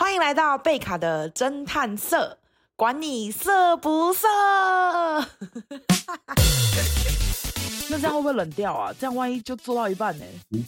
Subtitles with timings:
[0.00, 2.38] 欢迎来到贝卡的侦探社，
[2.74, 4.26] 管你色不色。
[7.90, 8.90] 那这样会不会冷掉啊？
[8.98, 10.24] 这样万一就做到一半呢？
[10.52, 10.64] 嗯，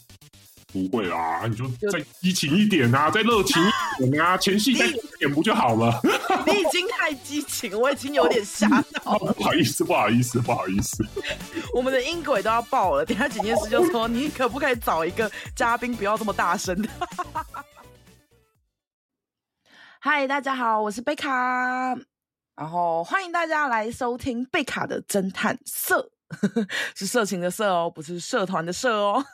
[0.71, 3.63] 不会啦，你就再激情一点啊，再热情
[4.01, 4.85] 一点啊， 前戏再
[5.21, 5.99] 演不就好了？
[6.47, 8.69] 你已经太激情，我已经有点吓
[9.03, 9.33] 到了。
[9.35, 11.03] 不好意思，不好意思，不好意思。
[11.73, 16.77] 我们的音轨都要爆了，等下剪接师就说：“你可不可以找一个嘉宾，不要这么大声？”
[20.05, 21.97] 嗨，大家好，我是贝卡，
[22.57, 26.11] 然后欢迎大家来收听贝卡的侦探社，
[26.97, 29.25] 是色情的色哦，不是社团的社哦。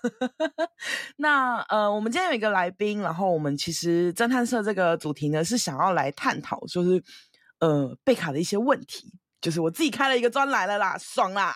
[1.16, 7.02] 那呃，我们今天有一个来宾，然后我们其实侦探社这个主题呢，是想要来探讨，就是
[7.60, 9.10] 呃贝卡的一些问题，
[9.40, 11.54] 就是我自己开了一个专栏了啦，爽啦。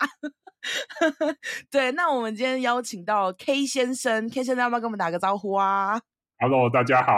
[1.70, 6.00] 对，那我们今天邀请到 K 先生，K 先生要不要跟我们打个招呼啊
[6.38, 7.12] ？Hello，大家好。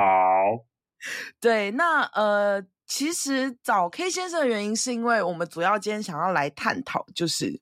[1.40, 7.60] 对，那呃，其实找 K 先生的原因是因为我们主要今天想要来探讨，就是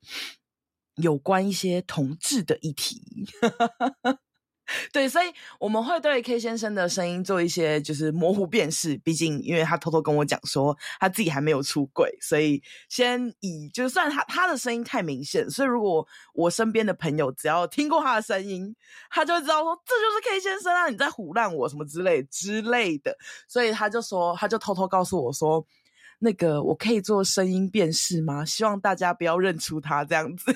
[0.97, 3.27] 有关一些同志的议题。
[4.92, 5.27] 对，所以
[5.59, 18.75] 我们会对 K 先生的声音做一些就是模糊辨识，毕竟因为他偷偷跟我讲说他自己还没有出轨，所以先以就算他他的声音太明显，所以如果我身边的朋友只要听过他的声音，
[19.11, 23.17] 他就会知道说这就是 K 先生啊，你在唬烂我什么之类之类的，
[23.48, 25.65] 所以他就说他就偷偷告诉我说，
[26.19, 28.45] 那个我可以做声音辨识吗？
[28.45, 30.55] 希望大家不要认出他这样子。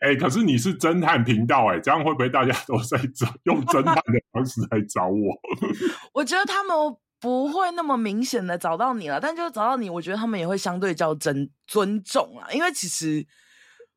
[0.00, 5.34] 哎、可是你是侦探频道哎、这样会不会大家都在找用侦探的方式来找我？
[6.14, 6.76] 我觉得他们
[7.20, 13.26] 不会那么明显的找到你了，但就是找到你，我觉得他们也会相对较尊尊重啊，因为其实。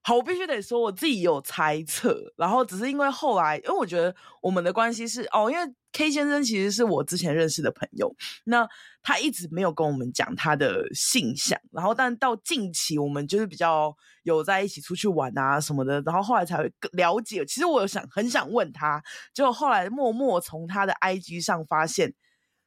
[0.08, 8.10] 好，我必须得说，我自己有猜测，然后只是因为后来，因为我觉得我们的关系是哦，因为 K 先生其实是我之前认识的朋友，
[8.46, 8.66] 那
[9.04, 17.46] 他一直没有跟我们讲他的性向，然后但到近期我们就是比较有在一起出去玩啊什么的，然后后来才会了解。
[17.46, 19.04] 其实我有想很想问他，
[19.34, 22.14] 结果后来默默从他的 IG 上发现，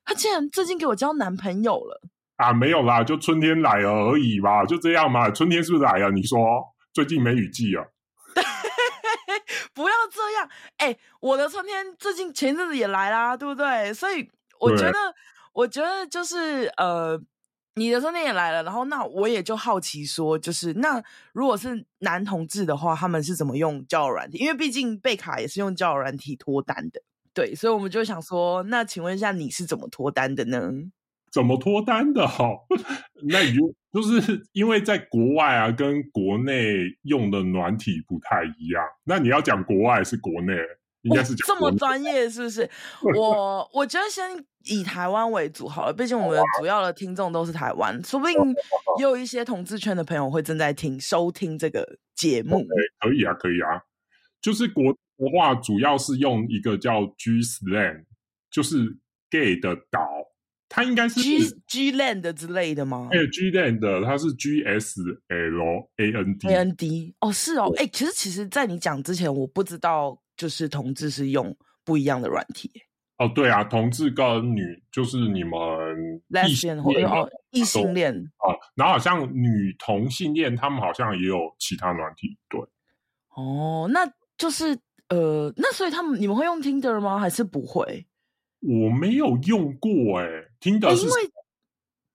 [0.05, 2.03] 他竟然最近给我交男朋友了
[2.37, 2.53] 啊！
[2.53, 5.31] 没有啦，就春天来了而已嘛，就这样嘛。
[5.31, 6.11] 春天是不是来了？
[6.11, 6.39] 你说？
[7.01, 7.83] 最近梅雨季啊，
[8.35, 8.45] 对，
[9.73, 10.47] 不要这样。
[10.77, 13.95] 哎、欸，我的春天最近前阵子也来啦，对不对？
[13.95, 14.99] 所以我觉得，
[15.55, 17.19] 我觉得就是呃，
[17.77, 21.03] 你的春天也来了，然后那我也就好奇说，就是那
[21.33, 24.37] 如果是男同志的话，他们是怎么用交友软体？
[24.37, 27.01] 因为毕竟贝卡也是用交友软体脱单的，
[27.33, 30.71] 对，所以我们就想说，那请问一下，你是怎么脱单的呢？
[31.33, 32.29] 怎么脱单的？
[32.29, 32.45] 哈，
[33.27, 33.75] 那你就。
[33.93, 38.85] 就是 因为在国外啊，跟国内用的软体不太一样。
[39.05, 40.55] 那你要讲国外还是国内？
[41.03, 42.69] 应该是讲这么专业，是不是？
[43.17, 48.37] 我 我觉得先以台湾为主好了，毕竟我们主要的听众都是台湾，说不定
[48.99, 52.59] 也有一些同志圈的朋友会正在听收听这个节目。
[52.59, 53.81] Okay, 可以啊，可以啊。
[54.43, 54.99] 就是国的
[55.35, 58.05] 话，主要是用一个叫 G Slang，
[58.51, 58.99] 就是
[59.31, 60.20] gay 的岛。
[60.73, 63.09] 它应该是 G G Land 之类的吗？
[63.11, 71.55] 哎、欸、，G Land 它是 G S L A N D A N D 哦，是哦，哎、欸，其实其实，在你讲之前，我不知道就是同志是用
[71.85, 72.71] 不一样的软体。
[73.19, 75.53] 哦，对啊，同志跟女就是你们
[76.47, 82.61] 异性恋哦，异性恋啊，然后好像女同性恋，他们好像也有其他软体，对。
[83.35, 84.09] 哦，那
[84.39, 87.19] 就是呃，那所以他们你们会用 Tinder 吗？
[87.19, 88.07] 还是不会？
[88.61, 91.31] 我没有用过哎、欸，听的是，因为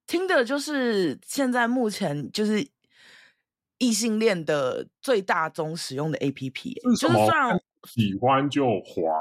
[0.05, 2.67] 听的就是现在目前就是
[3.79, 9.11] 异性恋的最大宗使用的 APP，是就是虽然喜欢就滑，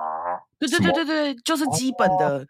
[0.58, 2.46] 对对对对对，就是基本的、哦、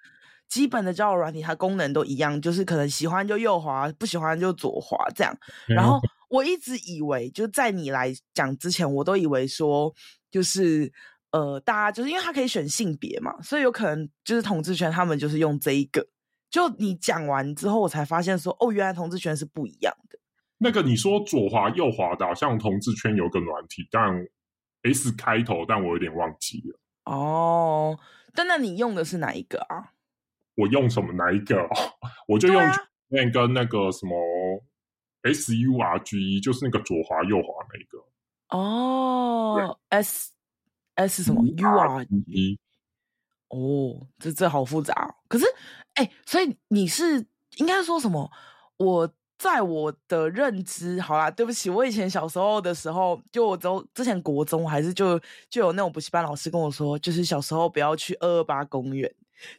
[0.48, 5.32] 基本的交友软体，它功能都一样，就是可能喜欢就右滑，不喜欢就左滑这样。
[5.68, 9.94] 然后我一直以为，就在你来讲之前，我都以为说
[10.30, 10.92] 就是。
[11.34, 16.06] 呃，大家就是因为他可以选性别嘛，所以有可能就是同志圈他们就是用这一个。
[16.49, 20.16] 就你讲完之后，我才发现说，哦，原来同志圈是不一样的。
[20.59, 24.25] 那个你说左滑右滑的，好像同志圈有个软体，但
[24.84, 26.78] S 开头，但我有点忘记了。
[27.13, 27.98] 哦，
[28.33, 29.91] 但那你用的是哪一个啊？
[30.54, 31.69] 我用什么哪一个？
[32.28, 32.63] 我就用
[33.09, 34.15] 那个那个什么
[35.22, 38.04] S U R G E，就是那个左滑右滑那个。
[38.57, 40.30] 哦，S。
[40.94, 42.58] S 什么 U R E？
[43.48, 45.14] 哦，这这好复杂哦。
[45.28, 45.44] 可是，
[45.94, 47.24] 哎，所以你是
[47.56, 48.30] 应该说什么？
[48.76, 49.08] 我
[49.38, 55.18] 在我的认知，好啦，对不起，我以前小时候的时候，就我都之前国中还是就
[55.48, 59.12] 就有那种补习班老师跟我说，就是小时候不要去二二八公园，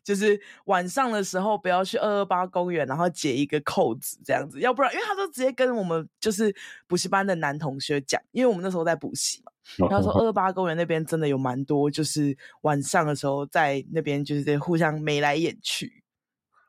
[0.04, 6.56] 就是晚上的时候不要去二二八公园，然后解一个扣子这样子，要不然因为他都直接跟我们就是
[6.88, 16.04] 补习班的男同学讲，因为我们那时候在补习嘛，他说二二八公园那边真的有蛮多，就是晚上的时候在那边就是在互相眉来眼去。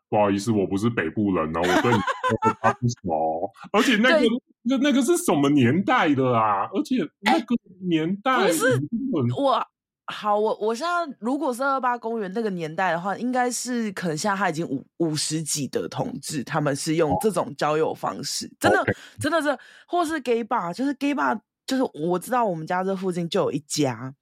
[0.08, 1.98] 不好意思，我不是北部人哦，我对你
[2.60, 4.26] 他不熟，而且那个
[4.62, 6.68] 那那个是什么年代的啊？
[6.72, 7.56] 而且那个
[7.88, 8.80] 年代、欸、不是
[9.36, 9.66] 我。
[10.08, 18.84] 好，我我现在如果是二八公园那个年代的话，应该是可能现在他已经五五十几的同志，他们是用这种交友方式，真的.
[19.18, 19.58] 真的是，
[19.88, 21.36] 或是 gay bar，就是 gay bar，
[21.66, 24.14] 就是我知道我们家这附近就有一家.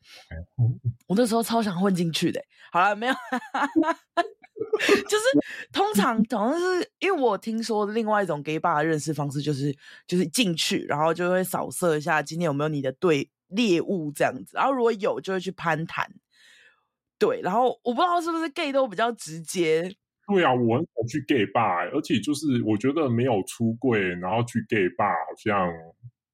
[1.06, 2.42] 我那时候超想混进去的。
[2.72, 3.12] 好了，没有，
[5.06, 5.24] 就是
[5.70, 9.76] 通常好像是因为我听说另外一种 gay bar 的认识方式，就是
[10.06, 13.28] 就是进去，然后就会扫射一下今天有没有你的对。
[13.54, 16.10] 猎物这样子，然后如果有就会去攀谈，
[17.18, 19.94] 对，然后我不知道是不是 gay 都比较直接。
[20.26, 25.70] 对啊，我很少去 gay bar，而且就是我觉得没有出柜，然后去 gay bar 好像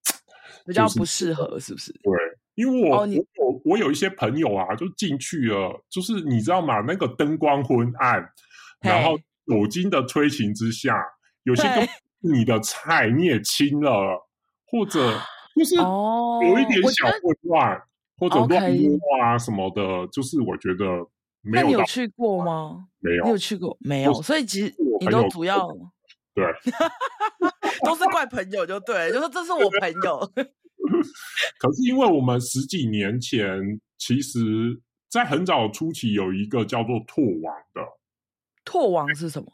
[0.65, 1.93] 比较不适合，是不是？
[1.93, 2.13] 对，
[2.55, 6.81] 因为我、哦、我有我有一些朋友啊，就进去了，就是你知道吗？
[6.87, 8.25] 那个灯光昏暗，
[8.81, 10.97] 然后酒精的催情之下，
[11.43, 11.65] 有些
[12.21, 14.29] 你的菜你也亲了，
[14.67, 15.21] 或者。
[15.61, 17.83] 就是有一点小混乱，哦、
[18.17, 20.11] 或者乱摸啊什么的，Okay.
[20.11, 20.87] 就是我觉得
[21.43, 21.63] 没有。
[21.63, 22.87] 那你有去过吗？
[22.99, 24.23] 没有，你有去过没有？
[24.23, 25.69] 所以其实你都主要
[26.35, 26.47] 对，
[27.85, 30.19] 都是怪朋友就对，就说这是我朋友。
[31.61, 33.61] 可是因为我们十几年前，
[33.99, 34.41] 其实
[35.11, 37.83] 在很早初期有一个叫做拓网的，
[38.65, 39.53] 拓网是什么？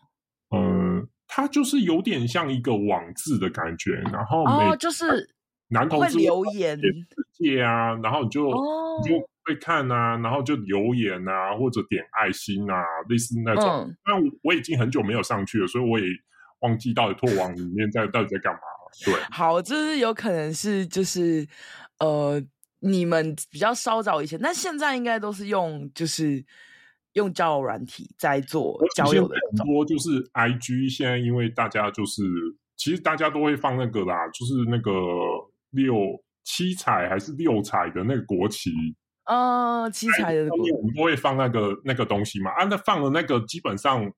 [0.57, 5.29] 嗯，它就是有点像一个网字的感觉，然后哦，就是。
[5.69, 13.93] 男同志留言世界啊，然后你就、哦、你就会看啊，然后就留言啊，或者点爱心啊，类似那种。
[14.07, 16.07] 那、嗯、我已经很久没有上去了，所以我也
[16.61, 18.91] 忘记到底拓网里面在到底在干嘛了。
[19.05, 21.45] 对，好，这是有可能是就是
[21.99, 22.41] 呃，
[22.79, 26.45] 你们比较稍早以前，那现在应该都是用就是
[27.15, 29.35] 用交友软体在做交友的。
[29.51, 32.23] 很多就是 IG，现在因为大家就是
[32.77, 34.93] 其实大家都会放那个啦，就是那个。
[35.77, 35.95] 六
[36.43, 38.73] 七彩还是六彩的那个国旗？
[39.27, 42.51] 呃，七彩的国旗，我们都会放那个那个东西嘛。
[42.53, 44.11] 啊，那放了那个，基本上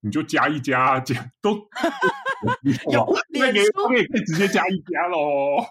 [0.00, 1.50] 你就加一加，加都
[2.92, 5.64] 有那个可以可以直接加一加喽，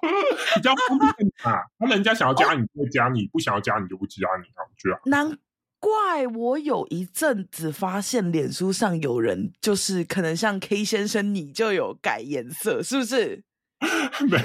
[0.55, 1.59] 比较方便啊。
[1.79, 4.99] 那人家想要加你就加你，不想要加你就不加你啊，我觉得。
[5.09, 5.37] 难
[5.79, 13.43] 怪我有一阵子发现脸书上有人，就是可能像 K 先生，你就有改颜色，是不是？
[14.29, 14.37] 没。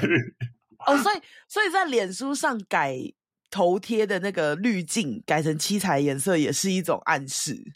[0.87, 1.17] 哦，所以
[1.49, 2.96] 所以在脸书上改
[3.50, 7.73] 头贴的那个滤镜改成七彩颜色也是一种暗示。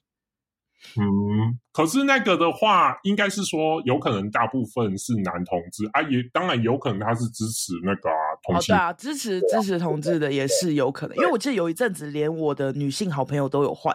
[0.96, 8.74] 嗯，可是那个的话，应该是说有可能大部分是男同志啊，也当然有可能他是支持那个啊同性。
[8.74, 13.94] 哦，对啊，支持支持同志的也是有可能，因为我记得有一阵子连我的女性好朋友都有换。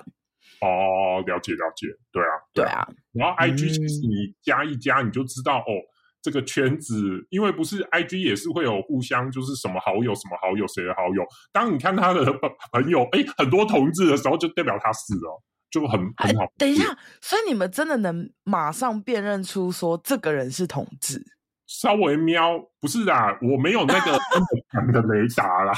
[0.61, 2.69] 哦，了解了解，对啊，对啊。
[2.71, 5.81] 对啊，然后 IG 其实你加一加，你就知道、嗯、哦。
[6.25, 6.98] 这个圈子，
[7.30, 11.24] 因为不是 IG 也是会有互相，就是什么好友什么好友谁的好友。
[11.54, 12.25] 当你看他的
[12.72, 16.48] 朋友，哎，很多同志的时候，就代表他死了，就很很好。
[16.57, 21.24] 等一下，所以你们真的能马上辨认出说这个人是同志？
[21.67, 24.17] 稍微瞄，不是啦，我没有那个
[24.74, 25.74] 真的雷达啦，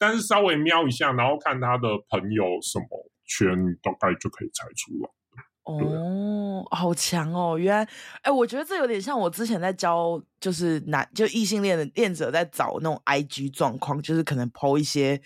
[0.00, 2.86] 但是稍微瞄一下，然后看他的朋友什么
[3.24, 5.14] 圈，大概就可以猜出了。
[5.64, 7.56] 哦，好强哦！
[7.56, 7.88] 原来，
[8.22, 15.22] 哎，我觉得这有点像我之前在教，就是男就异性恋的恋者在找那种 IG 状况，就是可能 po 一些，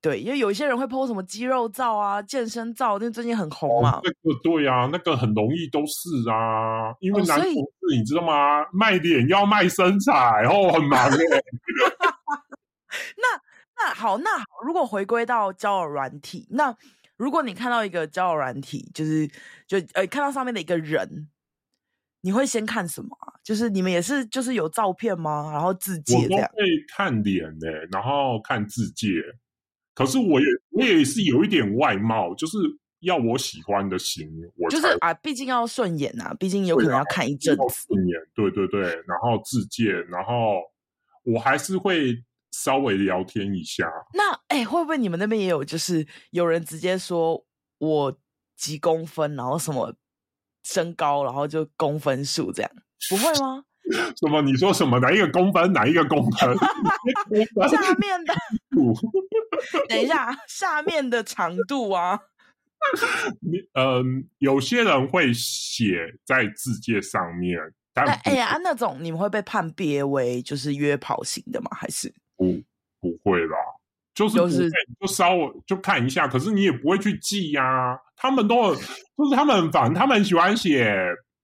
[0.00, 3.98] 对，因为有一些人会 po 什么肌肉照啊、健身照，那最近很红嘛。
[3.98, 8.66] 哦、那个对啊，那个很容易都是啊，因为男同志你知道吗？
[8.72, 11.18] 卖脸要卖身材，然、哦、后很忙耶。
[13.16, 13.40] 那
[13.76, 16.76] 那好，那好，如果回归到交友软体，那。
[17.18, 19.28] 如果你看到一个交友软体，就是
[19.66, 21.28] 就呃看到上面的一个人，
[22.20, 23.34] 你会先看什么啊？
[23.42, 25.50] 就是你们也是就是有照片吗？
[25.52, 26.64] 然后自介这会
[26.96, 29.08] 看脸呢、欸，然后看自介。
[29.94, 32.56] 可是我也我也是有一点外貌，就是
[33.00, 37.62] 要我喜欢的型，我就是啊，毕竟要顺眼呐，毕竟有可能要看一阵子。
[37.88, 40.62] 顺眼，对对对，然后自荐，然后
[41.24, 42.22] 我还是会。
[42.64, 45.64] 稍微聊天一下，那哎、欸，会不会你们那边也有？
[45.64, 47.44] 就是有人直接说
[47.78, 48.18] 我
[48.56, 49.94] 几公分，然后什么
[50.64, 52.70] 身高，然后就公分数这样，
[53.08, 53.62] 不会吗？
[54.20, 54.42] 什么？
[54.42, 54.98] 你说什么？
[54.98, 55.72] 哪一个公分？
[55.72, 56.54] 哪一个公分？
[57.70, 58.34] 下面的，
[59.88, 62.18] 等一下，下面的长度啊？
[63.40, 64.02] 你嗯、呃，
[64.38, 67.58] 有些人会写在字界上面，
[67.94, 71.70] 但哎呀，那种你们会被判别为就是约跑型的吗？
[71.72, 72.62] 还是不
[73.00, 73.58] 不会啦，
[74.14, 77.98] 就是就是就稍微就看一下，可是你也不会去记呀、啊。
[78.16, 80.96] 他们都就是他们反正他们喜欢写，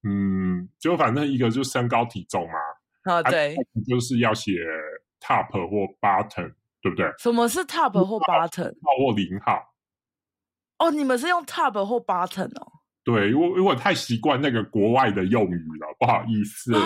[0.03, 3.55] 嗯，就反正一个就是身高体重嘛，啊对，
[3.87, 4.53] 就是要写
[5.21, 7.13] top 或 bottom，对不对？
[7.19, 8.73] 什么是 top 或 bottom？
[8.83, 9.75] 号或零号。
[10.79, 12.73] 哦，你们是用 top 或 button 哦？
[13.05, 16.75] 对，因为因为我太习惯那个国外的用语了，不好意思。
[16.75, 16.79] 哦，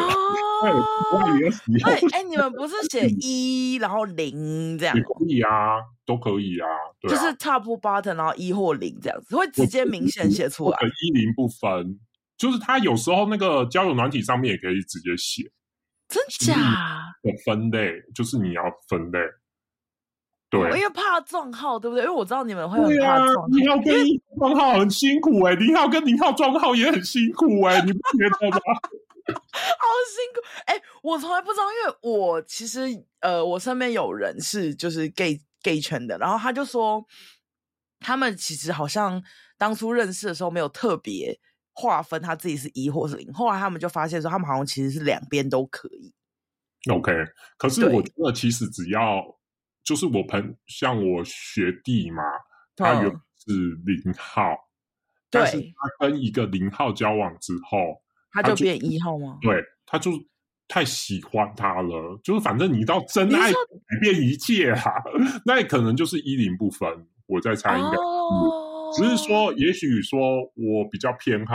[1.84, 4.96] 对，哎，你们不是写一然后零这样？
[4.96, 6.66] 也可以啊，都可以啊。
[7.00, 10.76] 对啊，就是 top button 然后一或零这样子，会直接明显写出来。
[10.82, 12.00] 一零不分，
[12.36, 15.48] 就是它有时候那个交友软体上面也可以直接写。
[16.08, 16.56] 真假？
[17.22, 19.20] 的分类就是你要分类。
[20.50, 22.04] 对，因为怕撞号，对不对？
[22.04, 23.46] 因为我知道你们会很怕撞号。
[23.84, 28.60] 跟一号撞号很辛苦哎、欸，零号跟零号撞号也很辛苦哎、欸，你不觉得吗？
[29.28, 30.82] 好辛苦哎、欸！
[31.02, 32.80] 我从来不知道，因为我其实
[33.20, 37.04] 呃，我身边有人是就是 gay gay 圈的，然后他就说，
[38.00, 39.22] 他们其实好像
[39.58, 41.38] 当初认识的时候没有特别
[41.74, 46.14] 划分他自己是一或是零，后来他们就发现说，他们好像其实是两边都可以。
[46.90, 47.12] OK，
[47.58, 49.37] 可是我觉得其实只要。
[49.84, 52.22] 就是我朋像我学弟嘛，
[52.76, 53.52] 他原本是
[53.86, 54.56] 零号，
[55.30, 59.38] 但是他跟一个零号交往之后，他就变一号吗？
[59.40, 60.12] 对，他就
[60.66, 62.20] 太喜欢他了。
[62.22, 63.58] 就是反正你到真爱改
[64.00, 64.92] 变一切啊，
[65.46, 67.06] 那也可能就是一零不分。
[67.26, 70.20] 我在猜应该，哦，只是说，也许说
[70.54, 71.54] 我比较偏好。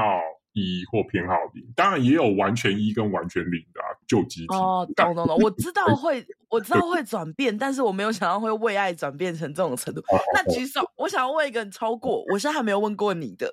[0.54, 4.54] 一或偏好零，当然也有完全一跟完全零的啊，就集体。
[4.54, 10.00] 哦，懂懂懂，我知道 会，我知道会转变，但是我没有想到会为爱转变成这种程度。
[10.02, 13.52] 哦、那举手，我想要问一个超过，我现在还没有问过你的，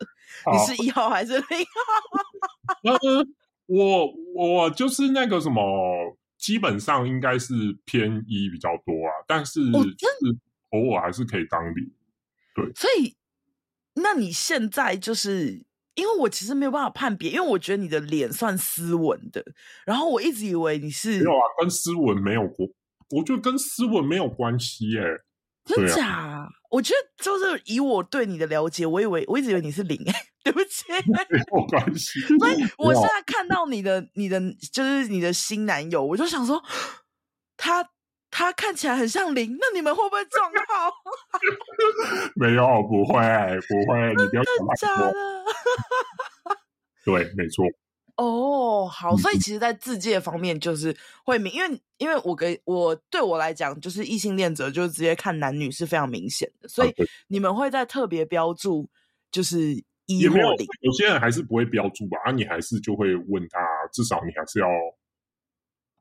[0.52, 2.82] 你是一号还是零号？
[2.84, 3.26] 呃，
[3.66, 5.62] 我我就是那个什么，
[6.36, 7.54] 基本上应该是
[7.86, 10.36] 偏一比较多啊，但是就是
[10.70, 11.90] 偶尔还是可以当零。
[12.54, 13.16] 对，所以
[13.94, 15.64] 那你现在就是。
[15.94, 19.44] 因为我其实没有办法判别，因为我觉得你的脸算斯文的，
[19.84, 22.68] 然后我一直以为你是没有啊，跟斯文没有关，
[23.10, 25.02] 我觉得跟斯文没有关系耶，
[25.64, 26.06] 真假？
[26.06, 29.98] 啊、我觉得就是以我对你的了解，我以为我一直以为你是零，
[30.44, 32.20] 对不起， 没有关系。
[32.38, 34.40] 所以我现在看到你的你的
[34.72, 36.62] 就是你的新男友，我就想说
[37.56, 37.90] 他。
[38.30, 40.92] 他看起来很像零，那你们会不会撞号？
[42.36, 43.14] 没有，不会，
[43.68, 45.12] 不会，你不要想太多。
[47.04, 47.66] 对，没错。
[48.16, 56.94] 哦，好，所以其实，在自介方面就是会明，因为因为我给我对我来讲，就是异性恋者，就是直接看男女是非常明显的，所以
[57.28, 58.88] 你们会在特别标注，
[59.32, 59.58] 就是
[60.06, 60.66] 一或零。
[60.82, 62.18] 有些人还是不会标注吧？
[62.24, 63.58] 啊，你还是就会问他，
[63.92, 64.68] 至少你还是要。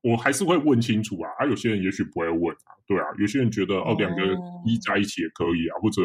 [0.01, 4.21] 我还是会问清楚啊，啊，有些人也许不会问啊，对啊，有些人觉得哦，两个
[4.65, 6.01] 一在一起也可以啊，或者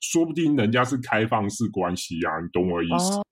[0.00, 3.18] 说不定人家是开放式关系啊，你懂我意思？
[3.18, 3.22] 哦、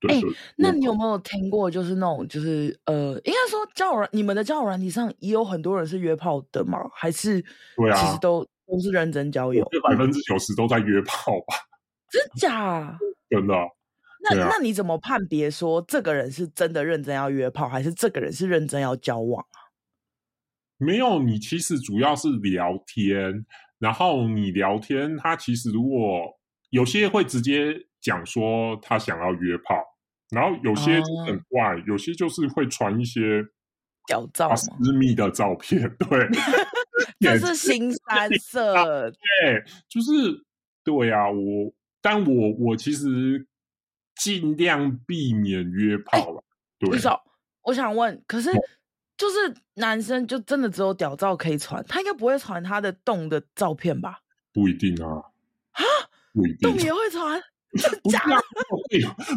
[0.00, 6.78] 对，对，欸，那你有没有听过，就是那种，就是呃，应该说交友软，你们的交友软体上也有很多人是约炮的吗？
[6.94, 7.42] 还是
[7.76, 11.54] 对啊，其实都都是认真交友，百分之九十都在约炮吧？
[12.10, 12.98] 真假？
[13.30, 13.54] 真的。
[14.22, 19.58] 那那你怎么判别说这个人是真的认真要约炮，还是这个人是认真要交往啊？
[20.78, 23.46] 没有，你其实主要是聊天，
[23.78, 26.36] 然后你聊天，他其实如果
[26.70, 29.76] 有些会直接讲说他想要约炮，
[30.30, 33.44] 然后有些很怪，哦、有些就是会传一些
[34.06, 36.28] 屌照、私密的照片， 对，
[37.20, 40.44] 这是新三色，对，就是
[40.82, 43.46] 对啊，我，但我我其实。
[44.16, 46.42] 尽量避免约炮了。
[46.80, 47.00] 欸、对，
[47.62, 48.50] 我想问，可是
[49.16, 54.20] 就是男生就真的只有屌照可以传，他应该不会传他的洞的照片吧？
[54.52, 55.22] 不一定啊。
[55.72, 55.82] 啊？
[56.32, 56.70] 不一定。
[56.70, 57.40] 洞也会传？
[58.10, 58.36] 假的？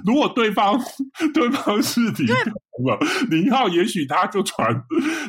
[0.05, 0.79] 如果对方
[1.33, 4.83] 对方是零号，零号也许他就传。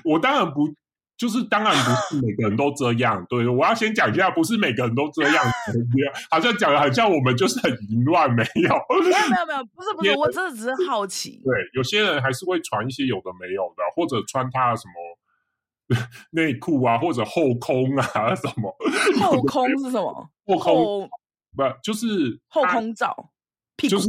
[0.05, 0.75] 我当然不。
[1.21, 5.45] 就是当然不是每个人都这样， 对，我要先讲一下，不是每个人都这样，
[6.33, 11.43] 好像讲的很像我们就是很淫乱，没有，没有，没有，没有，不是，不是， 我真的只是好奇。
[11.45, 15.99] 对，有些人还是会传一些有的没有的，或者穿他的什么
[16.31, 18.75] 内裤啊，或者后空啊什么。
[19.21, 20.31] 后空是什么？
[20.47, 21.11] 后空
[21.55, 23.31] 不就是后空照？
[23.77, 24.09] 就是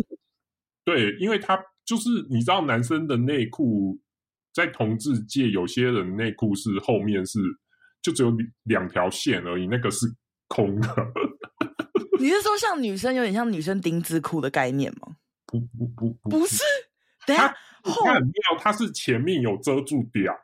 [0.86, 4.00] 对，因为他就是你知道，男生的内裤。
[4.54, 7.40] 在同志界，有些人内裤是后面是
[8.02, 10.06] 就只有两条线而已，那个是
[10.48, 10.96] 空的。
[12.20, 15.16] 你是说像女生有点像女生丁字裤的概念吗？
[15.46, 16.64] 不不不不，不是。
[17.26, 20.36] 等下，它很妙，它是前面有遮住掉，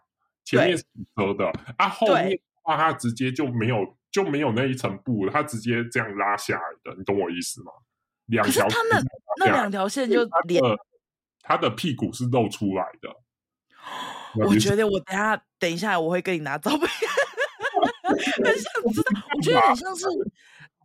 [0.44, 0.84] 前面是
[1.16, 7.72] 遮的，啊，后面的话它直接就没有就没有那一层布，它直接这样拉下来的，你懂我意思吗？
[8.28, 9.02] 两条，它那
[9.40, 10.62] 那两条线就连，
[11.42, 13.10] 它的屁股是露出来的。
[14.46, 16.88] 我觉得我等下等一下我会跟你拿照片，
[18.44, 18.64] 很想
[18.94, 20.06] 知道，我觉得很像是。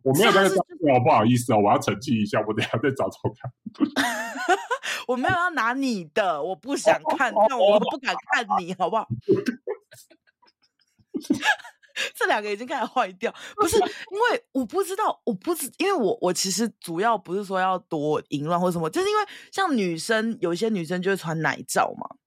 [0.03, 3.49] 我没有在照片，不好意思哦，我要澄清一下，我等下再找找看。
[5.07, 9.07] 我没有要拿你的，我不想看，但我不敢看你，好不好？
[12.15, 22.17] 这两个已经开始坏掉，不是因为我不知道，我不知，因为我我其实主要不是说要多淫乱或什么，就是因为像女生，有一些女生就会穿奶罩嘛。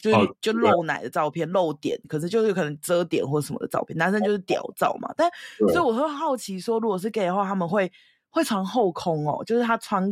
[0.00, 3.96] 就是就露奶的照片，哦、露点，可是就是可能遮点或什么的照片。
[3.98, 5.30] 男生就是屌照嘛，但
[5.72, 7.90] 所以我会好奇说，如果是 gay 的话，他们会
[8.30, 10.08] 会穿后空哦，就是他穿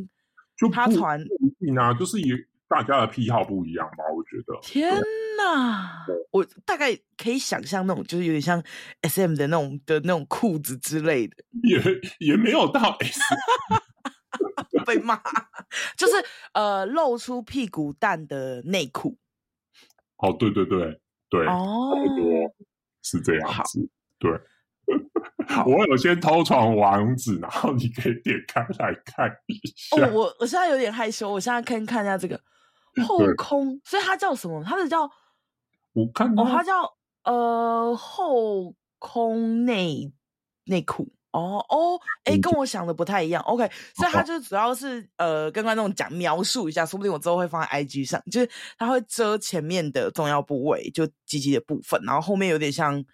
[0.57, 1.19] 就他穿
[1.79, 2.29] 啊，就是以
[2.69, 4.59] 大家的癖好不一样吧，我觉得。
[4.61, 4.93] 天
[5.39, 8.63] 哪，我大概可以想象那种，就是有点像
[9.03, 11.81] SM 的那种的那种裤子之类的，也
[12.19, 13.21] 也没有到 S，
[14.85, 15.19] 被骂，
[15.97, 16.13] 就是
[16.53, 19.17] 呃露出屁股蛋的内裤。
[20.19, 22.55] 哦，对对对对，哦，差不多
[23.03, 23.89] 是这样子。
[24.19, 24.31] 对，
[25.65, 30.07] 我有先偷传网址，然后你可以点开来看一下。
[30.07, 32.41] 哦，我我现在有点害羞，我现在看看一下这个
[33.07, 34.63] 后空，所以它叫什么？
[34.65, 35.09] 它是叫
[35.93, 36.93] 我看哦，它叫
[37.25, 40.13] 呃后空内
[40.65, 41.13] 内裤。
[41.41, 43.43] 哦哦，哎、欸，跟我想的不太一样。
[43.45, 53.05] OK，所以他就主要是呃，跟观众讲描述一下，说不定我之后会放在 IG 上，就是他会遮前面的重要部位，就鸡鸡的部分，然后后面有点像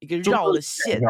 [0.00, 1.00] 一个绕的线，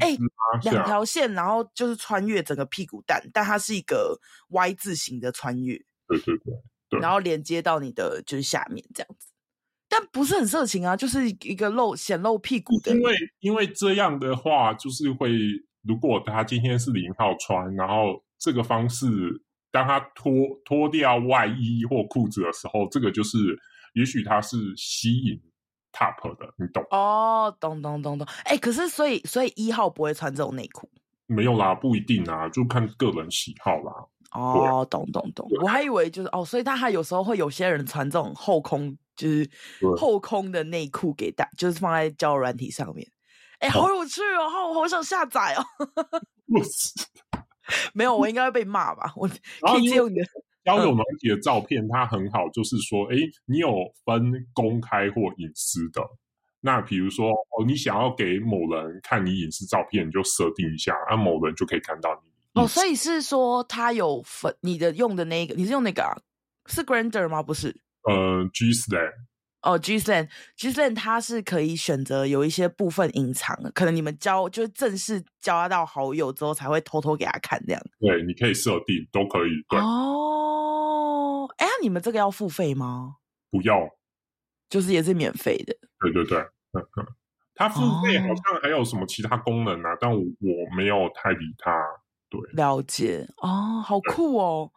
[0.00, 0.16] 哎，
[0.62, 5.76] 两条线，然后就是穿越整个屁股蛋，但它是一个 Y 字形的穿越，
[6.08, 6.54] 对对对，
[6.90, 7.18] 对，然后。
[7.18, 9.28] 连接到你的就是下面这样子，
[9.88, 15.30] 但不是很色情啊，就是一个露显露屁股的，因为因为这样的话就是会。
[15.82, 19.06] 如果他今天是零号穿，然后这个方式，
[19.70, 20.32] 当他脱
[20.64, 23.38] 脱掉外衣或裤子的时候，这个就是，
[23.94, 25.40] 也许他是吸引
[25.92, 26.84] top 的，你懂？
[26.90, 28.26] 哦，懂懂懂懂。
[28.44, 30.90] 哎、欸，可是所以所以一号不会穿这种内裤？
[31.26, 33.92] 没有啦，不一定啊，就看个人喜好啦。
[34.32, 35.48] 哦，懂懂懂。
[35.62, 39.48] 我还以为就是哦，所以他还有时候会有些人穿这种后空，就是
[39.96, 43.06] 后空的内裤给大，就是放在交友软体上面。
[43.58, 44.48] 哎、欸，好有趣哦！
[44.48, 45.64] 好，我好想下载哦。
[47.92, 49.12] 没有，我应该会被骂吧？
[49.16, 50.24] 我可以借用你的
[50.64, 53.70] 交友软体的照片，它很好，就是说，哎、欸，你有
[54.04, 56.02] 分公开或隐私的。
[56.60, 62.60] 那比如说，哦，你想要给某人看你隐私照片，你就设定一下，那、啊、某人就可以看到你。
[62.60, 66.16] 哦，所以是说，他有分你的用的那个，你是用那个啊？
[66.66, 67.42] 是 Grander 吗？
[67.42, 69.12] 不是，呃，G-Slang。
[69.62, 77.82] 哦，G-Slang，G-Slang 它是可以选择有一些部分隐藏的，可能你们交就是正式交到好友之后才会偷偷给他看这样。
[77.98, 79.50] 对，你可以设定，都可以。
[79.68, 83.16] 对哦，哎呀，你们这个要付费吗？
[83.50, 83.88] 不要，
[84.70, 85.74] 就是也是免费的。
[86.00, 87.06] 对对对，嗯嗯，
[87.56, 89.92] 它付费好像还有什么其他功能啊？
[89.92, 91.72] 哦、但我我没有太理他。
[92.30, 94.70] 对，了解哦，好酷哦。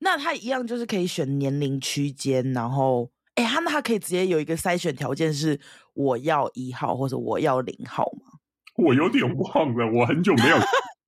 [0.00, 3.12] 那他一样就是可以选年龄区间，然后。
[3.38, 5.60] 哎，他那他可以直接有一个筛选条件是
[5.94, 8.38] 我要一号或者我要零号吗？
[8.74, 10.56] 我有点忘了，我很久没有。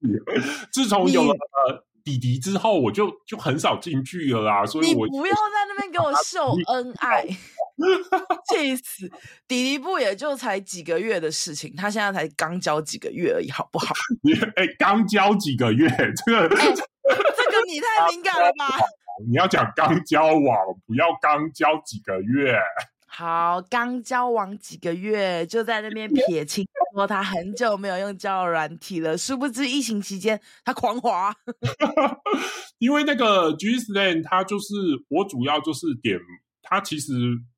[0.72, 1.34] 自从有了
[2.04, 4.64] 弟弟之后，我就就很少进去了啦。
[4.64, 7.26] 所以我，你不要在那边给我秀恩爱，
[8.48, 9.10] 气死！
[9.46, 13.92] 弟弟不也就才几个月的事情，他现在才刚交几个月而已，好不好？
[14.22, 15.88] 你哎，刚交几个月，
[16.24, 16.74] 这个、欸、
[17.36, 18.66] 这个你太敏感了吧？
[19.26, 22.58] 你要讲刚交往，不要刚交几个月。
[23.06, 29.18] 好，刚交往几个月就在那边撇清，说他很久没有用交友软体了。
[29.18, 31.34] 殊不知疫情期间他狂滑。
[32.78, 34.74] 因为那个 G-Slang，它就是
[35.08, 36.18] 我主要就是点，
[36.62, 37.12] 它其实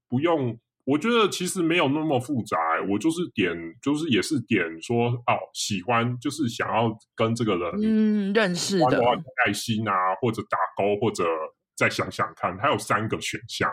[0.09, 2.57] 不用，我觉得其实没有那么复杂。
[2.89, 9.03] 我就是点，就是也是点说哦，喜欢就是想要跟这个人嗯认识的
[9.47, 11.25] 爱心啊，或者打勾，或者。
[11.75, 13.69] 再想想看，它有三个选项，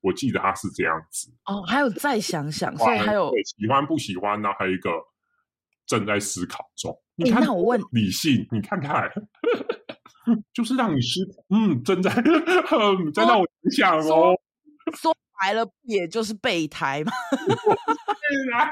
[0.00, 1.28] 我记得它是这样子。
[1.44, 4.48] 哦，还有再想想，所以还有喜欢不喜欢呢？
[4.56, 4.90] 还有一个
[5.84, 6.96] 正在思考中。
[7.16, 9.10] 你看，那我问理性，你看看，
[10.54, 12.10] 就是让你思，嗯，正在，
[13.12, 14.34] 在让我想哦。
[14.94, 17.12] 说白了，也就是备胎嘛。
[17.32, 18.70] 对啊。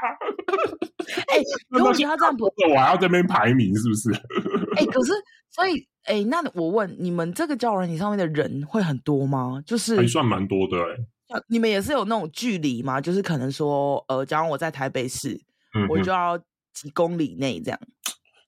[1.27, 4.11] 哎、欸，如果你要这样不， 我还要这边排名是不是？
[4.77, 5.11] 哎、欸，可是
[5.49, 9.61] 所以，哎、欸，那我问你们，这个交友软体上面的人会很多吗？
[9.65, 11.43] 就是还算蛮多的哎、欸。
[11.49, 13.01] 你们也是有那种距离吗？
[13.01, 15.39] 就是可能说，呃，假如我在台北市，
[15.75, 16.37] 嗯、我就要
[16.73, 17.79] 几公里内这样。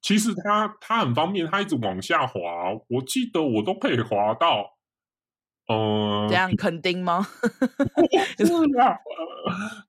[0.01, 2.39] 其实它它很方便，它一直往下滑，
[2.89, 4.69] 我记得我都可以滑到。
[5.67, 7.25] 呃，这样肯定吗？
[8.37, 8.45] 是
[8.79, 8.97] 啊，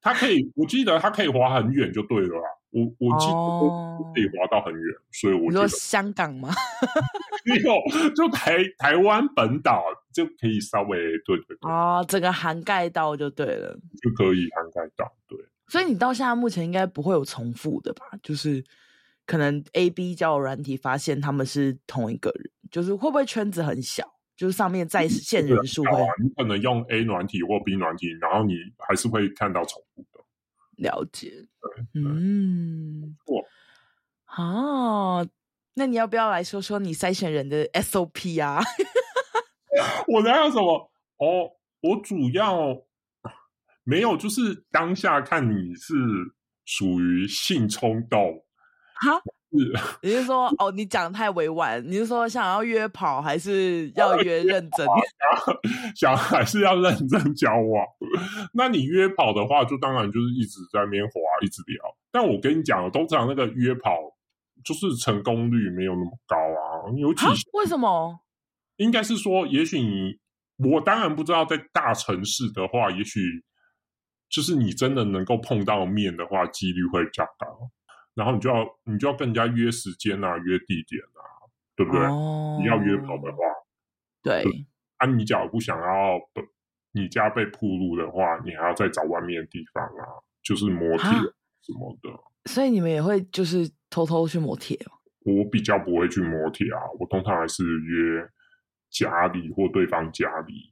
[0.00, 2.48] 他可以，我记得他可以滑很远就对了啦。
[2.70, 6.50] 我我记得可以滑到很远，所以我觉得你说香港吗？
[7.46, 7.76] 没有，
[8.16, 15.38] 就台台湾本岛就可以稍微对对对哦，整个涵盖到就对了，就可以涵盖到对。
[15.68, 18.06] 所以你到现在目前应该不会有重复的吧？
[18.22, 18.62] 就是
[19.24, 24.13] 可能 A B 交友软体发现他们是同一个人，就是会不会圈子很小？
[24.36, 25.90] 就是上面在线人数会，
[26.22, 30.20] 你可能用 A 软体或 B 软体，然后你还是会看到重复的。
[30.76, 31.32] 了解，
[31.94, 33.44] 嗯，错。
[34.36, 35.28] 哦，
[35.74, 38.60] 那你要不要来说说你筛选人的 SOP 啊？
[40.08, 40.90] 我哪有什么？
[41.18, 42.76] 哦，我主要
[43.84, 45.94] 没有，就是当下看你是
[46.64, 48.44] 属于性冲动。
[48.96, 49.20] 哈？
[49.56, 50.70] 是， 你是说哦？
[50.72, 54.86] 你讲太委婉，你是说想要约跑，还是要 约认真？
[55.94, 57.86] 想还是要认真交往？
[58.52, 61.12] 那你约跑的话，就当然就是一直在那边滑，
[61.42, 61.96] 一直聊。
[62.10, 63.96] 但我跟你讲，通常那个约跑
[64.64, 66.90] 就是成功率没有那么高啊。
[66.96, 68.20] 尤其为什么？
[68.76, 70.18] 应该是说，也许你
[70.58, 73.20] 我当然不知道，在大城市的话，也许
[74.28, 77.70] 就是你真的能够碰到面的话，几率会比较高。
[78.14, 81.22] 然后你就要你就要跟人家约时间啊，约地点啊，
[81.76, 82.00] 对不对？
[82.02, 83.38] 哦、你要约跑的话，
[84.22, 84.44] 对。
[84.98, 86.20] 啊，你假如不想要
[86.92, 90.06] 你家被暴露的话，你还要再找外面的地方啊，
[90.42, 91.08] 就是磨铁
[91.62, 92.10] 什么的。
[92.44, 94.78] 所以你们也会就是偷偷去磨铁？
[95.24, 98.28] 我比较不会去磨铁啊，我通常还是约
[98.90, 100.70] 家里或对方家里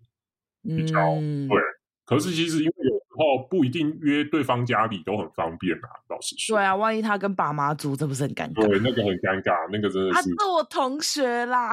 [0.63, 1.59] 比较、嗯、对。
[2.05, 6.57] 可是其实因为有时候不一定约对方家里都很方便啊，老实说。
[6.57, 8.67] 对啊，万一他跟爸妈住，这不是很尴尬？
[8.67, 10.15] 对，那个很尴尬，那个真的是。
[10.15, 11.71] 他是我同学啦，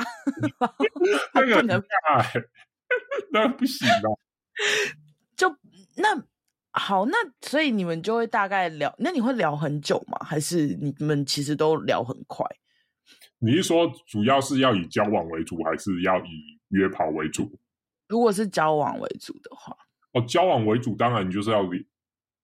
[1.34, 2.44] 那个不能尬，
[3.32, 4.04] 那不行啊。
[5.38, 5.50] 就
[5.96, 6.22] 那
[6.72, 10.18] 好，那所以你们就会大概聊，那你会聊很久吗？
[10.26, 12.46] 还是你们其实都聊很快？
[13.40, 17.50] 你是说主要是要以交往为主，还是要以约跑为主？
[18.10, 19.76] 如果是交往为主的话。
[20.14, 21.80] 哦，交往为主，当然你就是要聊，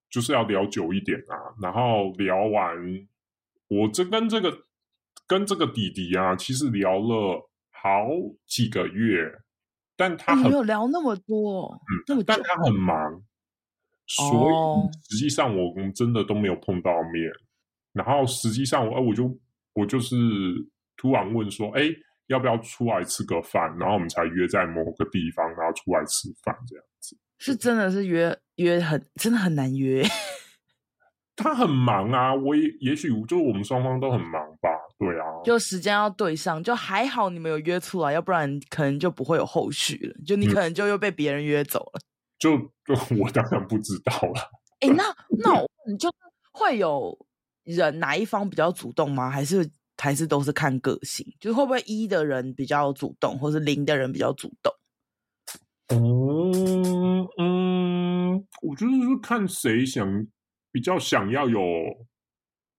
[0.09, 1.35] 就是要聊久一点啊。
[1.61, 2.77] 然后聊完，
[3.67, 4.65] 我这跟这个
[5.27, 8.07] 跟这个弟弟啊，其实聊了好
[8.45, 9.31] 几个月，
[9.95, 13.23] 但他很没有聊那么多，嗯，那么但他很忙，
[14.05, 17.27] 所以实际上我们真的都没有碰到面。
[17.29, 17.33] 哦、
[17.93, 19.39] 然后实际上我，我就
[19.73, 20.15] 我就是
[20.97, 21.83] 突然问说，哎，
[22.27, 23.75] 要不要出来吃个饭？
[23.79, 27.17] 然后我们才约在某个地方，然后出来吃饭这样子。
[27.45, 30.03] 是真的是约约很真的很难约，
[31.37, 44.51] 他很忙啊，我也也许就我们双方都很忙吧，对啊，就时间要对上，就还好你们有约出来，要不然可能就不会有后续了，就你可能就又被别人约走了， 嗯、就就我当然不知道了。
[44.79, 45.03] 哎、欸，那
[45.37, 46.09] 那你就
[46.51, 47.15] 会有
[47.63, 49.29] 人哪一方比较主动吗？
[49.29, 51.23] 还是还是都是看个性？
[51.39, 54.73] 就是会不会一的人比较主动，或是零的人比较主动？
[55.89, 60.25] 嗯嗯，我觉得是看谁想
[60.71, 61.59] 比较想要有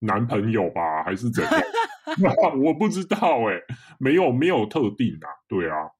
[0.00, 1.52] 男朋友吧，还是怎样？
[2.62, 3.16] 我不知道
[3.48, 3.64] 哎、欸，
[3.98, 5.90] 没有没有特定啊，对啊，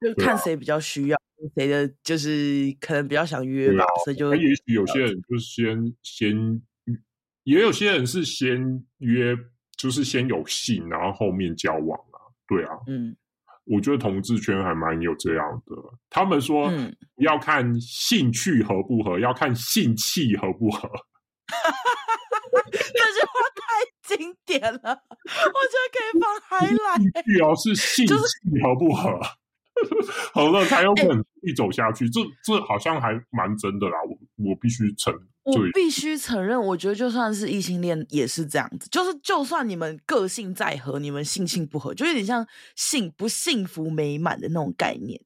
[0.00, 1.18] 就看谁比较需要，
[1.54, 6.62] 谁、啊、的就是可能比较想约吧，啊、所以就也许有些人就先先，
[7.44, 9.36] 也有些人是先约，
[9.76, 13.14] 就是先有性，然后后面交往啊，对啊，嗯。
[13.70, 15.76] 我觉得同志圈还蛮有这样的，
[16.10, 16.72] 他们说
[17.16, 20.88] 要看兴趣合不合，嗯、要看性气合不合。
[22.70, 23.62] 这句话太
[24.16, 27.12] 经典了，我觉得可以放 highlight。
[27.24, 28.14] 主要 是性气
[28.62, 29.18] 合不合，
[29.88, 32.06] 就是、合了才有可能一走下去。
[32.06, 35.22] 欸、这这好像还蛮真的啦，我我必须承认。
[35.44, 42.46] 我必须承认，我觉得就算是异性恋也是这样子，就是就算你们个性再合，你们性性不合，就有点像
[42.76, 45.18] 幸不幸福美满的那种概念。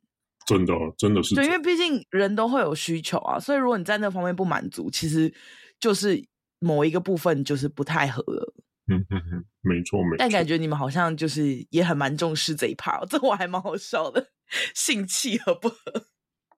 [0.46, 5.32] 真的，真的是对，因为毕竟人都会有需求啊，所以如果你在那方面不满足，其实
[5.80, 6.24] 就是
[6.60, 8.54] 某一个部分就是不太合了。
[8.88, 10.16] 嗯嗯嗯，没错没错。
[10.18, 14.24] 但感觉你们好像就是也很蛮重视这一趴，这我还蛮好笑的，
[14.74, 15.76] 性气合不合？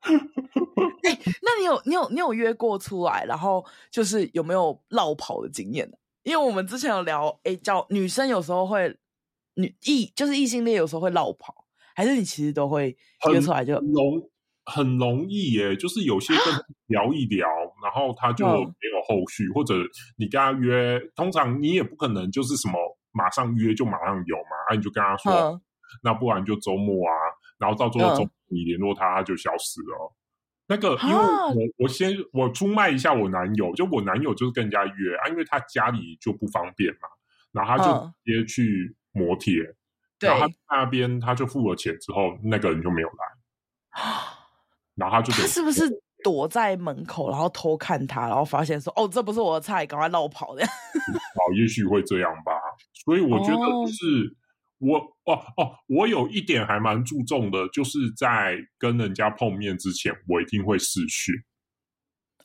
[0.05, 5.97] 欸， 那你有你有你有约过出来，然后就是有没有绕跑的经验呢？
[6.23, 8.97] 因为我们之前有聊，哎、欸，叫女生有时候会
[9.55, 11.55] 女异就是异性恋有时候会绕跑，
[11.95, 12.97] 还是你其实都会
[13.31, 14.31] 约出来就容
[14.65, 16.45] 很容易耶，就是有些跟
[16.87, 17.47] 聊一聊，
[17.83, 19.75] 然后他就没有后续，或者
[20.17, 22.75] 你跟他约，通常你也不可能就是什么
[23.13, 25.61] 马上约就马上有嘛，啊，你就跟他说，
[26.03, 27.13] 那不然就周末啊，
[27.59, 30.15] 然后到最后周末你联络他，他就消失了。
[30.67, 37.09] 那个，因为我我先我出卖一下我男友，就我男友就是跟人家约啊，因为他家里就不方便嘛，
[37.53, 39.63] 然后他就直接去磨铁，
[40.21, 43.15] 然后他那边他就付了钱之后，那个人就没有来，
[44.95, 45.83] 然后他就他是不是
[46.23, 52.53] 躲在门口，然后偷看他，然后发现说哦，这不是我的菜，赶快绕跑的，好，也许会这样吧，
[53.05, 54.35] 所以我觉得是。
[54.79, 61.35] 我哦哦，我有一点还蛮注重的，就是在跟人家碰面之前，我一定会试训。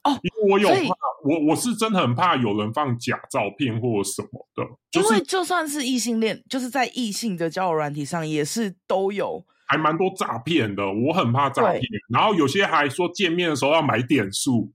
[0.04, 4.63] 哦，因为我有怕，我我是真的很怕有人放假照片或什么的。
[4.89, 10.89] 就是、因为就算是异性恋，就是在异性的交友软体上也是都有，还蛮多诈骗的。
[10.89, 14.72] 我很怕诈骗，然后有些还说见面的时候要买点数，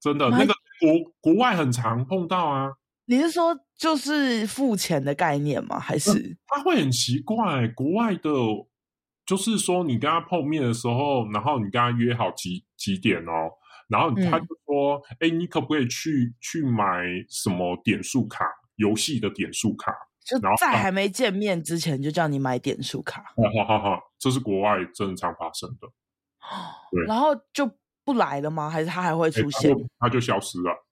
[0.00, 2.70] 真的那个国国外很常碰到啊。
[3.04, 5.78] 你是说就是付钱的概念吗？
[5.78, 7.68] 还是、嗯、他会很奇怪？
[7.68, 8.30] 国外的，
[9.26, 13.50] 就是说你跟他碰面的时候，然后你跟他约好几几点哦，
[13.88, 18.44] 然后他就说：“哎、嗯，你可不可以去去买什么点数卡？
[18.76, 19.92] 游戏的点数卡？”
[20.26, 23.22] 就在还没见面之前就叫你买点数卡。
[23.36, 24.00] 哈哈哈！
[24.18, 25.86] 这是国外正常发生的。
[26.90, 27.70] 对，然后就
[28.04, 28.68] 不来了吗？
[28.68, 29.72] 还是他还会出现？
[30.00, 30.85] 他就消失了。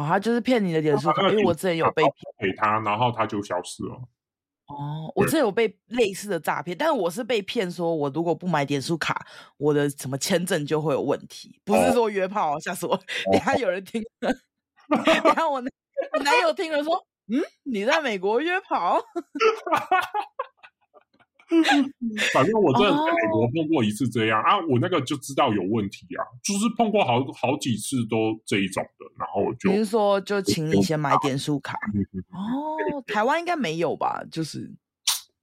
[0.00, 3.94] 哦，他就是骗你的点数卡，因为我之前有被骗给他，然后他就消失了。
[4.66, 9.26] 哦，我之前有被类似的诈骗，但是我是被骗说，我如果不买点数卡，
[9.58, 12.98] 我的什么签证就会有问题，不是说约炮，吓死我！
[13.30, 14.32] 等下有人听了，
[15.22, 18.98] 等下我男友听了说，嗯，你在美国约炮？
[22.32, 24.46] 反正我真的在美国碰过一次这样、oh.
[24.46, 31.76] 啊，我那个就知道有问题啊，就是碰过好好几次都这一种的，然后我就，你是说就请你先买点数卡
[32.30, 34.22] 哦，台湾应该没有吧？
[34.30, 34.72] 就是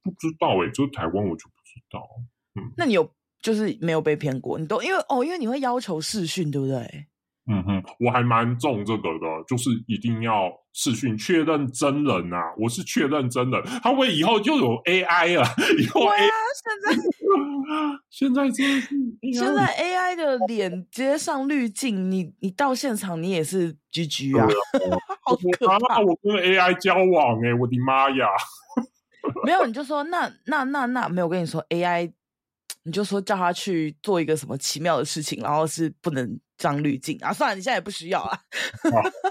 [0.02, 2.02] 不知道哎、欸，就是台湾我就不知道。
[2.56, 4.58] 嗯，那你有就是没有被骗过？
[4.58, 7.08] 你都因为哦，因为你会要求试训，对不对？
[7.50, 12.54] 嗯哼，我还蛮重这个的，就是一定要视讯确认真人啊！
[12.60, 15.46] 我是确认真人，他会以后就有 AI 了？
[15.80, 16.92] 以后 AI 啊，现在
[18.12, 18.90] 现在真的是
[19.40, 24.46] 现在 AI 的脸接上滤镜，你你到现场你也是 GG 啊！
[25.24, 26.02] 好可怕！
[26.02, 28.28] 我跟 AI 交往哎、欸，我的妈呀！
[29.46, 32.12] 没有，你就说那那那那没有跟你说 AI，
[32.84, 36.38] 你就说叫他去做一个什么奇妙的事情，然后是不能。
[36.58, 38.40] 张滤镜啊，算了，你现在也不需要啊。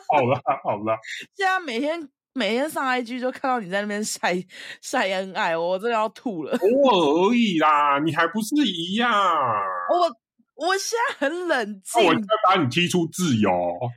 [0.08, 0.96] 好了好了，
[1.36, 4.34] 现在每天每天上 IG 就看到你在那边晒
[4.80, 6.52] 晒恩爱，我真的要吐了。
[6.52, 9.10] 偶尔而已啦，你还不是一样？
[9.90, 13.50] 我我现在很冷静，我应该把你踢出自由。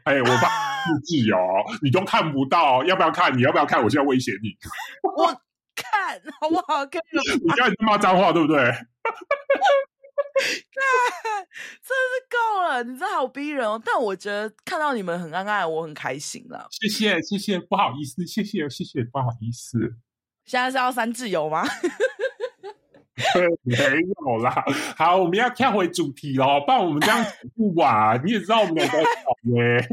[0.06, 3.36] 哎、欸，我把你踢出自由，啊，你都看不到，要不要看？
[3.38, 3.82] 你要不要看？
[3.84, 4.50] 我现在威胁你。
[5.18, 5.28] 我
[5.76, 7.02] 看好不好看？
[7.42, 8.72] 你刚才骂脏话对不对？
[10.72, 11.48] 看，
[11.84, 12.84] 真是够了！
[12.84, 13.82] 你真的好逼人哦。
[13.84, 16.68] 但我觉得看到你们很恩爱，我很开心了。
[16.72, 19.96] 谢谢，谢谢，不好意思，谢谢，谢谢，不好意思。
[20.46, 21.64] 现在是要三自由吗？
[23.64, 24.64] 没有啦。
[24.98, 27.26] 好，我们要跳回主题喽，不然我们这样
[27.56, 28.20] 不完。
[28.26, 29.04] 你也知道我们两个好
[29.44, 29.90] 耶，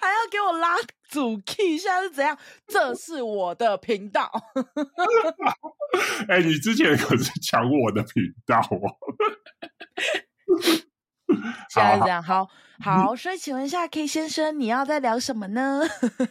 [0.00, 0.76] 还要给我拉
[1.08, 2.38] 主 key，现在是怎样？
[2.66, 4.30] 这是我的频道。
[6.28, 8.96] 哎、欸，你之前可是抢我的频道哦。
[11.70, 12.48] 现在是这样，好
[12.80, 15.80] 好，所以请问一下，K 先生，你要在聊什么呢？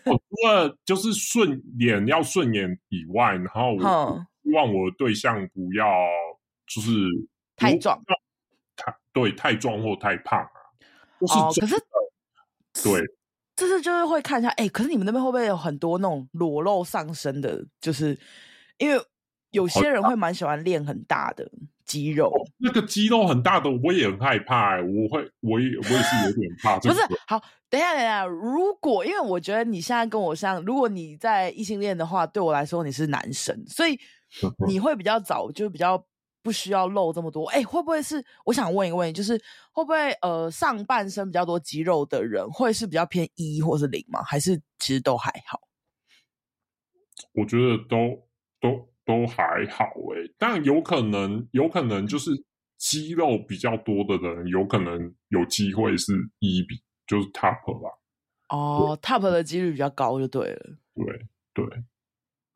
[0.05, 5.85] 我 除了就是顺眼要顺眼以外，然后我希望我的对象不要
[6.67, 6.91] 就是
[7.55, 8.01] 太壮，
[8.75, 10.49] 太对太壮或太胖啊。
[11.19, 11.75] 哦，可是
[12.83, 13.01] 对，
[13.55, 17.63] 就是就是会看一下，哎、欸，可是你们那边会不会有很多那种裸露上身的？
[17.79, 18.17] 就是
[18.77, 19.01] 因为
[19.51, 21.49] 有些人会蛮喜欢练很大的。
[21.85, 24.81] 肌肉、哦，那个肌肉很大的，我也很害怕、欸。
[24.81, 26.79] 我会，我也，我也是有点怕。
[26.79, 27.37] 不是，好，
[27.69, 28.25] 等一下，等一下。
[28.25, 33.99] 如果因为我觉得你现在跟我像，如果你在异性恋的话，对我来说你是男神，所以
[34.65, 36.01] 你会比较早，就比较
[36.43, 37.45] 不需要露这么多。
[37.47, 38.23] 哎、欸，会不会是？
[38.45, 39.35] 我想问一个问题，就是
[39.71, 44.21] 会不会呃上半身比较多肌肉的人，会是比较偏一或是零吗？
[44.21, 45.59] 还是其实都还好？
[47.31, 48.27] 我觉得都
[48.61, 48.93] 都。
[49.05, 49.83] 都还好
[50.15, 52.31] 诶，但有可能，有可能就是
[52.77, 57.89] 肌肉比较多的人，有可能有机会是一比，就是 top 吧。
[58.47, 60.77] 哦，top 的几率比较高，就对了。
[60.95, 61.05] 对
[61.53, 61.83] 对。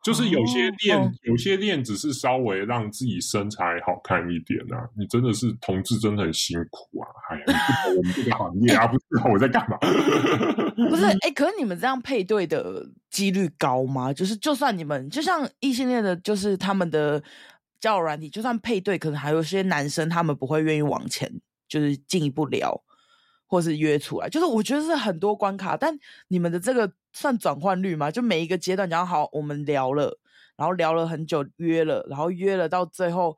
[0.08, 4.88] 就是有些练，哦、有些练只是稍微让自己身材好看一点啊。
[4.98, 7.08] 你真的是同志，真的很辛苦啊！
[7.30, 9.78] 哎呀，我们这个行业啊， 不知道我在干嘛。
[10.90, 14.14] 不是， 哎、欸，可是你们这样配对的几率高吗？
[14.14, 17.22] 就是，就算你们就像异性恋的，就是他们的
[17.82, 21.30] 交友软体，就算配对，可能还有些男生他们不会愿意往前，
[21.68, 22.82] 就是进一步聊。
[23.50, 28.12] 或是约出来，就是我觉得是很多关卡，但你们的这个算转换率吗？
[28.12, 30.20] 就每一个阶段，然后好，我们聊了，
[30.56, 33.38] 然后聊了很久，约了，然后约了到最后，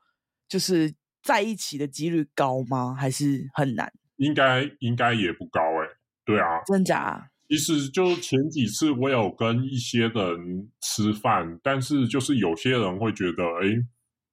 [0.50, 2.94] 就是在一起的几率高吗？
[2.94, 3.92] 还是很难？
[4.18, 7.00] 应该应该也不高哎、欸，对啊，真假？
[7.00, 13.86] 啊其实就前几次我有跟一些人吃饭，但是就是有些人会觉得，哎、欸，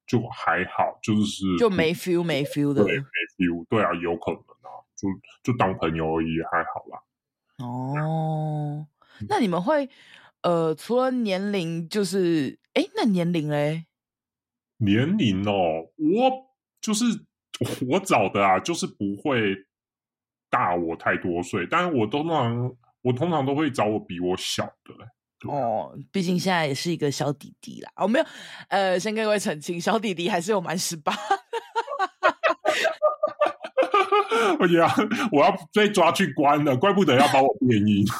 [0.06, 3.04] 就还好，就是 就没 feel 没 feel 的，对，没
[3.38, 4.82] feel，对啊，有可能啊。
[4.96, 5.08] 就
[5.42, 6.98] 就当朋友而已，还好啦。
[7.64, 8.86] 哦，
[9.28, 9.88] 那你们会
[10.42, 13.86] 呃，除了年龄，就是哎，那年龄嘞？
[14.78, 16.30] 年龄哦，我
[16.80, 17.04] 就是
[17.88, 19.54] 我找的啊，就是不会
[20.50, 24.94] 大我太多岁，但是我通常我通常都会找我比我小的。
[25.48, 27.92] 哦，毕竟现在也是一个小弟弟啦。
[27.96, 28.24] 哦，没有，
[28.68, 31.14] 呃，先跟各位澄清，小弟弟还是有满十八。
[34.60, 34.88] 我要
[35.32, 38.04] 我要被抓去关了，怪不得要把我变音。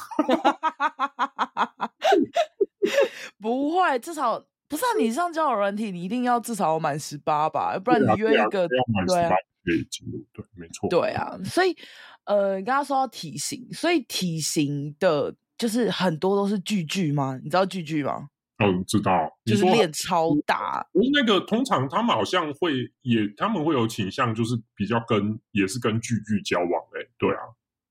[3.41, 4.89] 不会，至少不是啊！
[4.99, 8.79] 你上交友软体，你一定要至少满十八吧，不然你约一个，对
[9.23, 9.31] 啊，
[9.65, 11.37] 可以进入，对，没错，对啊。
[11.45, 11.77] 所以，
[12.25, 17.39] 呃，你刚刚说到体型，所以体型的，就是很多都是巨巨吗？
[17.43, 18.29] 你知道巨巨吗？
[18.59, 20.87] 嗯，知道，就是练超大。
[21.13, 27.41] 那个通常他们好像会也，他们会有倾向，就是比较跟也是跟巨巨交往哎、欸，对啊。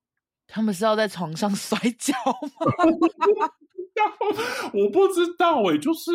[0.47, 3.49] 他们是要在床上 摔跤吗？
[4.73, 6.11] 我不知道哎、欸，就是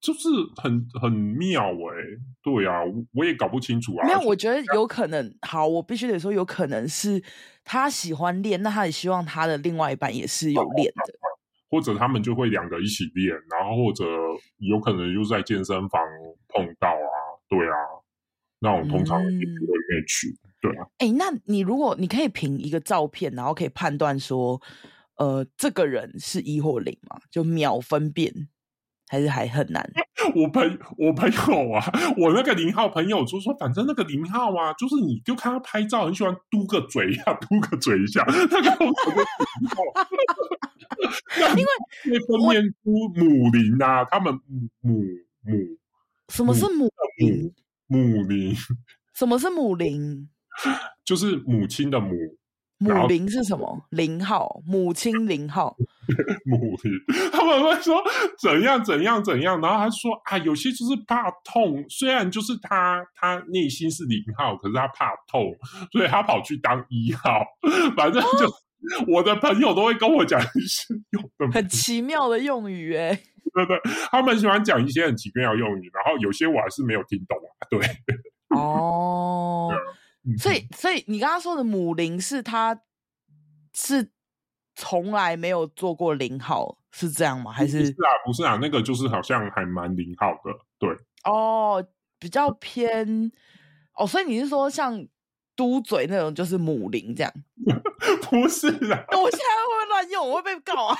[0.00, 2.80] 就是很很妙哎、欸，对啊，
[3.12, 4.06] 我也搞不清楚啊。
[4.06, 5.34] 没有，我觉得有可能。
[5.42, 7.22] 好，我必须得说，有可能是
[7.64, 11.14] 他喜欢练，那他也希望他的另外一半也是有练的。
[11.70, 14.04] 或者他们就会两个一起练，然后或者
[14.58, 16.00] 有可能就在健身房
[16.48, 17.16] 碰到啊，
[17.48, 17.76] 对啊，
[18.58, 20.86] 那种通常也不会去，嗯、对啊。
[20.98, 24.60] 哎、欸，那你如果你可以凭一个照片，然后可以判断说，
[25.16, 27.20] 呃，这个人是一或零嘛？
[27.30, 28.48] 就秒分辨，
[29.08, 29.88] 还是还很难？
[30.34, 31.82] 我朋我朋友啊，
[32.18, 38.92] 我那个零号朋友就说，反正那个零号啊，就是你就看他拍照，很喜欢嘟个嘴一下，嘟个嘴一下，那个零
[39.68, 39.82] 号。
[41.56, 41.70] 因为
[42.04, 45.02] 会分辨出母灵啊，他们母母
[45.42, 45.56] 母，
[46.28, 47.52] 什么是母灵？
[47.86, 48.54] 母灵？
[49.14, 50.28] 什么是母灵？
[51.04, 52.10] 就是母亲的母。
[52.82, 53.86] 母零是什么？
[53.90, 55.76] 零号，母亲零号。
[56.46, 56.92] 母零，
[57.30, 58.02] 他们会说
[58.40, 65.54] 怎样怎样怎样，然后他说啊，有些就是怕痛，虽然就是他他内心是零号，可是他怕痛，
[65.92, 67.44] 所以他跑去当一号，
[67.96, 68.46] 反正就。
[68.46, 68.54] 哦
[69.06, 73.14] 我的朋友都会跟我讲一些用的很奇妙的用语， 哎，
[73.54, 77.50] 对对，他们喜欢讲一些很奇妙的用语，然后有些我还是没有听懂啊。
[77.70, 77.80] 对，
[78.56, 79.70] 哦，
[80.38, 82.80] 所以所以你刚刚说的母零是他
[83.74, 84.10] 是
[84.74, 87.52] 从来没有做过零号，是这样吗？
[87.52, 88.10] 还是不是啊？
[88.24, 90.88] 不是啊，那个就是好像还蛮零号的，对。
[91.24, 91.86] 哦，
[92.18, 93.30] 比较偏
[93.94, 95.06] 哦，所以你是说像
[95.60, 97.30] 嘟嘴那种就是母零这样？
[98.30, 100.26] 不是的， 我现在会不会乱用？
[100.26, 100.96] 我会被告啊！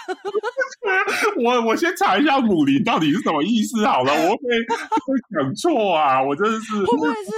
[1.42, 6.22] 我我先查一下“母灵”到底是什么意思好了，我会会讲错啊！
[6.22, 7.30] 我真的是会不会是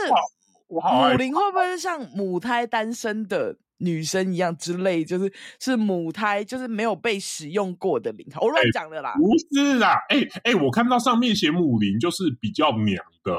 [0.66, 1.32] 母灵？
[1.32, 5.04] 会不会是像母胎单身的女生一样之类？
[5.04, 8.40] 就是是母胎，就是没有被使用过的零号。
[8.40, 9.96] 我乱讲的啦，不是啦！
[10.08, 13.32] 哎、欸、哎、欸，我看到上面写“母灵”，就是比较娘的。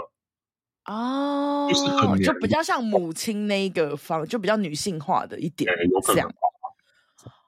[0.85, 6.23] 哦，就是就比较像母亲那一个方，就比较女性化的一点，有可能，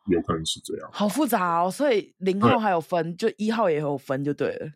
[0.08, 1.70] 有可能是这样，好复杂哦。
[1.70, 4.72] 所以零号还有分，就一号也有分，就对了。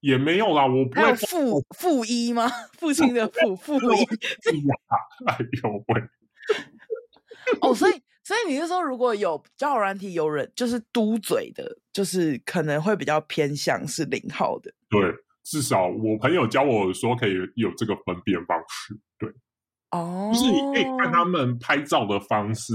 [0.00, 2.46] 也没有啦，我不会还有父父一吗？
[2.78, 4.04] 父亲的父负一，
[5.26, 6.02] 哎呦喂！
[7.60, 7.92] 哦，所以
[8.22, 15.00] 所以你是说，如果有交友软体有人就是嘟嘴的，就是可能会比较偏向是零号的，对。
[15.44, 19.28] 至少我朋友教我说可以有这个分辨方式，对，
[19.90, 22.74] 哦，就是你可以看他们拍照的方式，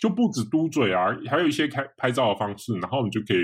[0.00, 3.38] 就不止嘟嘴啊，还有一些开拍照的方式，然后你就可以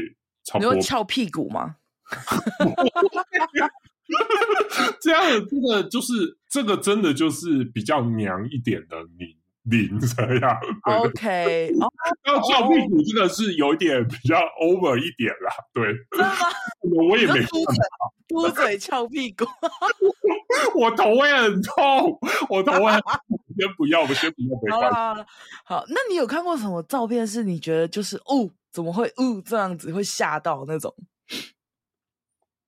[0.45, 1.77] 差不多翘屁股吗？
[5.01, 9.42] 这样，这个就是这个真的就是比较娘一点的你。
[9.65, 16.37] 零这样，OK，然后翘屁股这个是有点比较 over 一点啦，对，真的吗？
[17.09, 17.41] 我也没
[18.29, 19.45] 嘟嘴翘屁股，
[20.75, 23.21] 我头会很痛，我头会很痛，
[23.57, 25.27] 先不要，我们先不要，好了好了，
[25.65, 30.93] 好，那你有看过什么照片是你觉得就是哦，怎么会哦这样子会吓到那种？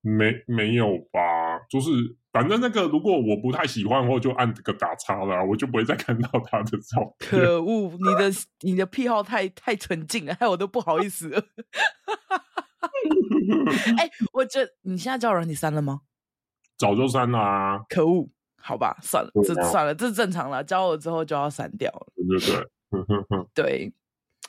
[0.05, 1.91] 没没有吧，就是。
[2.35, 7.31] 反正那个，如果我不太喜欢，我就按这个打叉了，我就不会再看到他的照片。
[7.31, 8.29] 可恶，你的
[8.63, 11.39] 你的癖好太太纯净了，害我都不好意思了。
[13.99, 16.01] 哎、欸，我觉得你现在交友软体删了吗？
[16.77, 17.79] 早就删了啊！
[17.89, 18.29] 可恶，
[18.61, 20.65] 好吧，算了，这算了，这正常了。
[20.65, 22.09] 交了之后就要删掉了。
[22.17, 22.67] 对对
[23.55, 23.93] 对，对，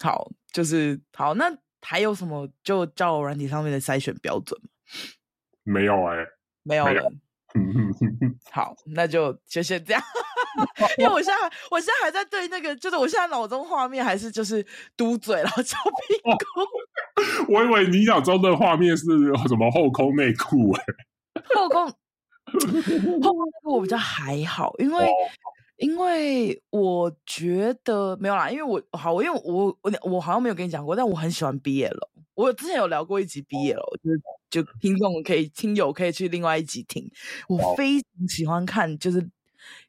[0.02, 1.36] 好，就是好。
[1.36, 4.70] 那还有什么就交友软体上面的筛选标准吗？
[5.66, 6.28] 没有哎、欸，
[6.64, 7.12] 没有了。
[8.52, 10.02] 好，那就就先这样，
[11.00, 14.66] 因为我现在我现在还在对那个，就是我现在脑中画面还是就是
[14.98, 16.32] 嘟嘴然后翘屁股。
[16.32, 16.38] 哦，
[17.48, 19.06] 我以为你脑中的画面是
[19.48, 20.84] 什么后空内裤哎，
[21.56, 21.94] 后空后
[23.34, 25.12] 空内裤我比较还好，因为、哦、
[25.78, 31.98] 因为我觉得没有啦，因为我好，因为我我我好像没有跟你讲过，但我很喜欢 BL，
[32.34, 34.22] 我之前有聊过一集 BL，就是。
[34.50, 37.10] 就听众可以听友可以去另外一集听，
[37.48, 39.30] 我非常喜欢看，就是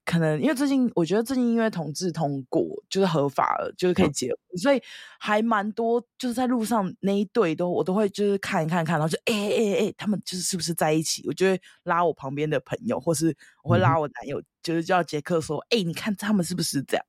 [0.05, 4.83] 可能因为最近我觉得最近因为同志通过就是合法了，就是可以结婚，嗯、所以
[5.21, 11.23] 还蛮多就是在路上那一对都我都会就是看一看看，然后就哎哎哎，他们就是是不是在一起？
[11.29, 17.07] 我就会拉我旁边的朋友，或是我会拉我男友，嗯、就是叫杰克说，哎，你看他们是不是这样？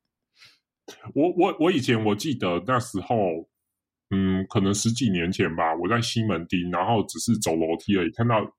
[1.16, 3.48] 我我我以前我记得那时候。
[4.10, 8.50] 嗯，可能十几年前吧，我在西门町，然后只是走楼梯而已，看到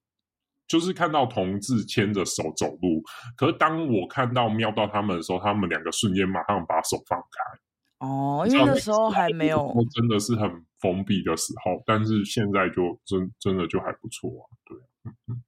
[0.66, 3.02] 就是看到同志牵着手走路。
[3.36, 8.06] 可是当我看到瞄到他们的时候，他们两个瞬间马上把手放开。
[8.06, 11.82] 哦，因为那时候还没有，真的是很封闭的时候。
[11.84, 15.42] 但是现在就真真的就还不错啊，对，嗯嗯，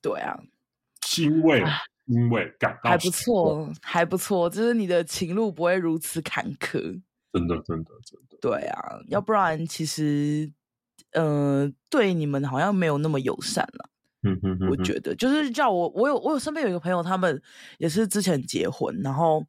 [0.00, 0.38] 对啊，
[1.00, 1.64] 欣慰，
[2.06, 7.00] 欣慰，感到还不错，还不错，就是你的情路不会如此坎坷。
[7.32, 8.35] 真的，真的，真的。
[8.48, 10.48] 对啊，要不然其实，
[11.10, 13.90] 呃，对你们好像没有那么友善了。
[14.22, 17.42] 嗯嗯嗯，我觉得就是叫我，我有我有身边有一个朋友，他们
[17.78, 19.44] 也是之前结婚，然后，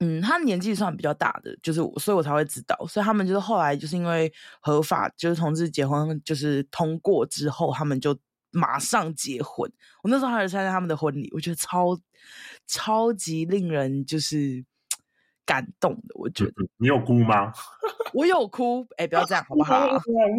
[0.00, 4.30] 嗯，他年纪算比较大的，就是所以我才会知道，所以他们就是后来就是因为
[4.60, 8.14] 合法就是同志结婚就是通过之后，他们就
[8.50, 9.72] 马上结婚。
[10.02, 11.98] 我那时候还是参加他们的婚礼，我觉得超
[12.66, 14.62] 超级令人就是。
[15.46, 17.52] 感动的，我觉得你有哭吗？
[18.12, 19.86] 我有哭，哎、欸，不要这样好不好？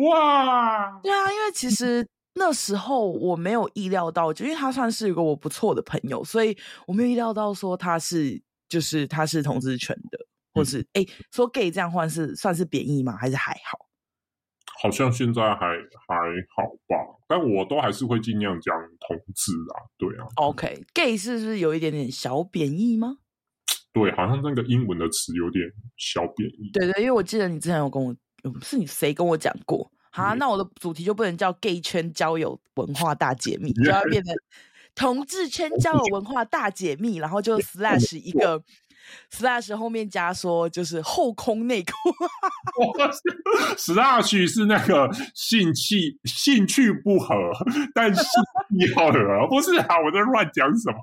[0.09, 2.05] 哇，对啊，因为其实
[2.35, 6.55] 那时候我没有意料到，就因为他算是一个我不错的朋友，所以
[6.85, 10.19] 我没有意料到说他是就是他是同志权的，
[10.53, 13.15] 或是哎、嗯欸、说 gay 这样换是算是贬义吗？
[13.17, 13.79] 还是还好？
[14.79, 15.65] 好像现在还
[16.07, 16.15] 还
[16.55, 16.95] 好吧，
[17.27, 18.75] 但我都还是会尽量讲
[19.07, 20.27] 同志啊，对啊。
[20.35, 23.17] OK，gay、okay, 是不是有一点点小贬义吗？
[24.03, 25.65] 对，好像那个英文的词有点
[25.97, 26.69] 小贬义。
[26.73, 28.15] 对对，因为我记得你之前有跟我，
[28.61, 29.91] 是你谁跟我讲过？
[30.09, 34.33] 好、啊，那我的主题就不能叫 gay 圈交友文化大解密，就要变成
[34.95, 38.63] 同志圈交友文化大解密，然后就 slash 一个。
[39.31, 41.93] slash 后面加说就是后空内裤
[43.77, 47.33] ，slash 是那个兴趣兴趣不合，
[47.95, 48.21] 但是
[48.69, 49.95] 你好合，不是啊？
[50.03, 50.97] 我在乱讲什么？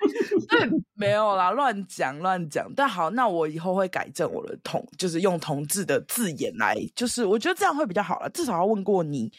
[0.48, 2.72] 对，没有啦，乱讲乱讲。
[2.74, 8.30] 但好，那我以后会改正我的同，就是用同志的字眼来，就是我觉得这样会比较好了。
[8.30, 9.32] 至少要问过你，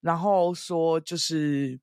[0.00, 1.78] 然后说就是。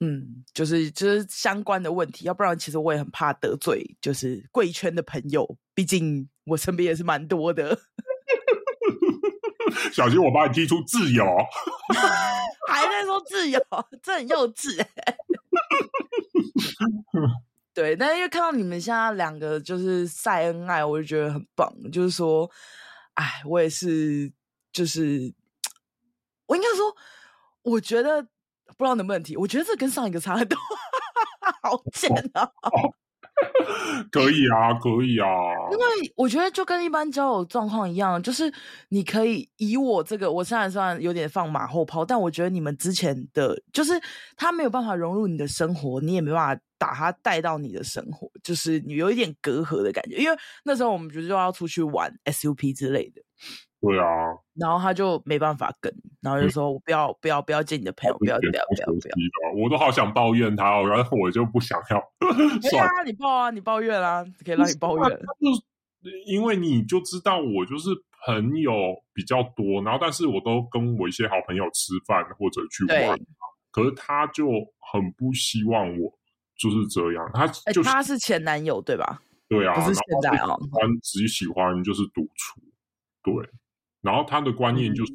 [0.00, 7.76] 嗯，就是就是相关的问题，要不然其实我也很怕得罪，就是贵圈的朋友，毕竟我身边也是蛮多的。
[9.90, 11.24] 小心我把你踢出自由，
[12.68, 13.60] 还在说自由，
[14.00, 14.80] 这很幼稚。
[17.74, 21.72] 对，但是因为看到你们现在两个就是晒恩爱，我就觉得很棒。
[21.92, 22.50] 就是说，
[23.14, 24.32] 哎，我也是，
[24.72, 25.32] 就是
[26.46, 26.96] 我应该说，
[27.62, 28.26] 我觉得。
[28.76, 29.34] 不知道能不能提？
[29.36, 30.56] 我觉得这跟上一个差很多，
[31.62, 32.48] 好贱啊！
[34.10, 35.26] 可以啊，可以啊。
[35.70, 38.52] 因为我觉得就跟一般交友状况一样，就是
[38.88, 43.92] 你可以以我这个，我现在算有点放马后炮，但我觉得你们之前的，就是
[44.36, 50.16] 他没有办法融入你的生活，你也没办法把他带到你的生活，就是你有一点隔阂的感觉。
[50.16, 53.22] 因为那时候我们觉得就要出去玩 SUP 之类的。
[53.80, 54.04] 对啊，
[54.54, 62.02] 然后他就没办法跟，然后就说：“我不要，不要，不要见你的朋友，不要，不要，不要，不要。”我都好想抱怨他，然后我就不想要。
[62.60, 65.18] 对啊，你抱啊，你抱怨啊，可以让你抱怨。
[66.02, 67.90] 就因为你就知道我就是
[68.26, 68.72] 朋友
[69.14, 73.16] 比较多，然后但是我都跟我一些好朋友吃饭或者去玩，
[73.70, 74.46] 可是他就
[74.92, 76.12] 很不希望我
[76.56, 77.30] 就是这样。
[77.32, 79.22] 他就是他是前男友对吧？
[79.48, 82.60] 对啊，不是现在啊，他只喜欢就是独处，
[83.22, 83.34] 对。
[84.00, 85.12] 然后他的观念就是，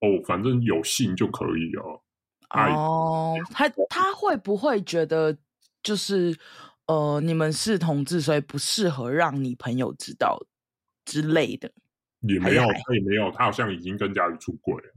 [0.00, 2.02] 嗯、哦，反正有性就可以了。
[2.50, 5.36] 哦，他他会不会觉得
[5.82, 6.38] 就是
[6.86, 10.38] 呃，你们是同志，所以不适合让你朋友知道
[11.04, 11.72] 之类的？
[12.20, 14.94] 也没有，他也没有，他好像已经跟家里出轨了。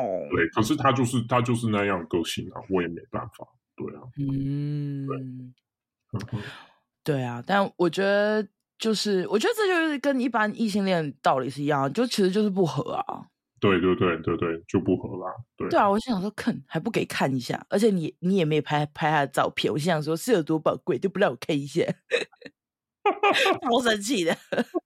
[0.00, 3.46] 哦，对，可是他就是他就是那样个性啊，我也没办法。
[3.76, 5.06] 对啊，嗯，
[6.10, 6.40] 对，
[7.04, 8.46] 对啊，但我觉得。
[8.78, 13.26] 就是，我觉得这就是跟一般异性恋道理是一样，就其实就是不合啊。
[13.60, 15.34] 对对对对对，就不合啦。
[15.56, 21.82] 对对啊，我心想说，看还不给看一下，而且你你也没拍拍他的照片，我心想说，是有多宝贵，就不让我看一下，
[23.68, 24.36] 好生气的。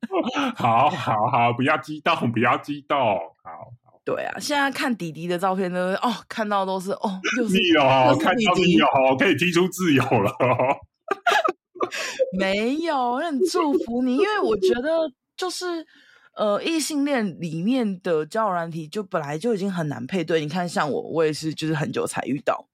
[0.56, 2.98] 好好好，不要激动，不要激动。
[2.98, 10.34] 好好，对啊，现在看弟弟的照片都是哦，看到都是哦，又是你哦，看到你哦，可以提出自由了。
[12.38, 15.86] 没有，很祝福你，因为我觉得就是
[16.34, 20.40] 呃，异性恋里面的交友软体就本来就已经很难配对。
[20.40, 22.68] 你看，像我，我也是就是很久才遇到，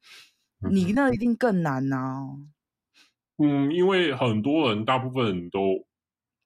[0.63, 2.23] 嗯、你那一定更难呐、啊。
[3.39, 5.61] 嗯，因为很多人，大部分人都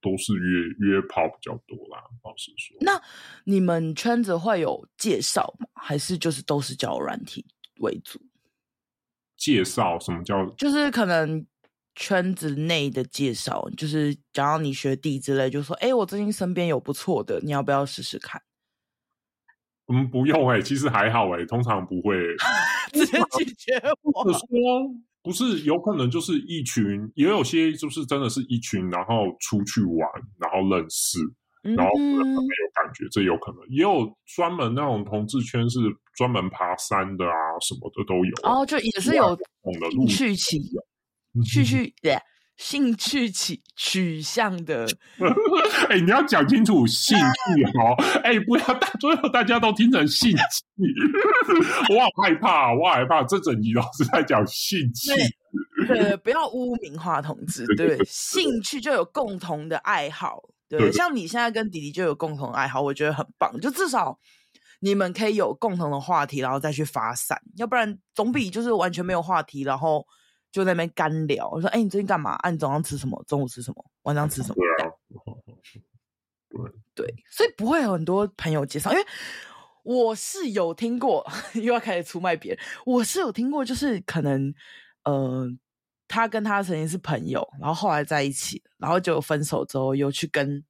[0.01, 2.03] 都是约约炮比较多啦。
[2.23, 3.01] 老实说，那
[3.45, 5.67] 你们圈子会有介绍吗？
[5.75, 7.45] 还是就是都是交友软体
[7.81, 8.21] 为主？
[9.37, 10.47] 介绍什么叫？
[10.57, 11.45] 就是可能。
[11.95, 18.41] 圈子内的介绍，就是讲到你学弟之类，就说：“哎，我最近身边有不错的，你要不要试试看？”
[19.93, 22.17] 嗯，不用哎、欸，其实还好哎、欸，通常不会
[22.95, 24.33] 直接拒绝我。
[24.33, 24.41] 说
[25.23, 31.19] 不是，有可能就是一群，也有些就是真的是一群，然后出去玩，然后认识，
[31.63, 32.41] 然后没有
[32.73, 33.61] 感觉，嗯、这有可能。
[33.69, 35.79] 也有专门那种同志圈是
[36.17, 38.33] 专门爬山的啊，什么的都有。
[38.43, 39.45] 哦，就也是有的
[39.91, 40.61] 兴趣起。
[41.45, 42.19] 兴趣对
[42.59, 44.87] 兴趣取取向的，
[45.89, 50.37] 哎、欸，你要讲清楚兴趣 哦，哎、欸，不要大最后大家都听成兴趣，
[51.93, 55.11] 我好害怕，我好害怕，这整集老是在讲兴趣，
[55.89, 64.17] 对，不要污名化同志，对，兴趣就有共同的爱好，对，像你现在跟弟弟就有共同爱好，我觉得很棒，就至少
[64.81, 70.07] 你们可以有共同的话题，然后再去发散，要不然总比就是完全没有话题，然后。
[70.53, 72.33] 就在那边干聊，我说：“哎、欸，你最近干嘛？
[72.43, 73.25] 啊，你早上吃什么？
[73.27, 73.85] 中午吃什么？
[74.03, 74.93] 晚上吃什么？”对啊，
[76.95, 79.05] 对， 对，所以不会有很多朋友介绍，因为
[79.83, 82.63] 我是有听过， 又要开始出卖别人。
[82.85, 84.53] 我是有听过，就是可能，
[85.05, 85.49] 呃，
[86.07, 90.63] 他跟他曾经是朋友，然后后来在一起，然后就分手之后又去跟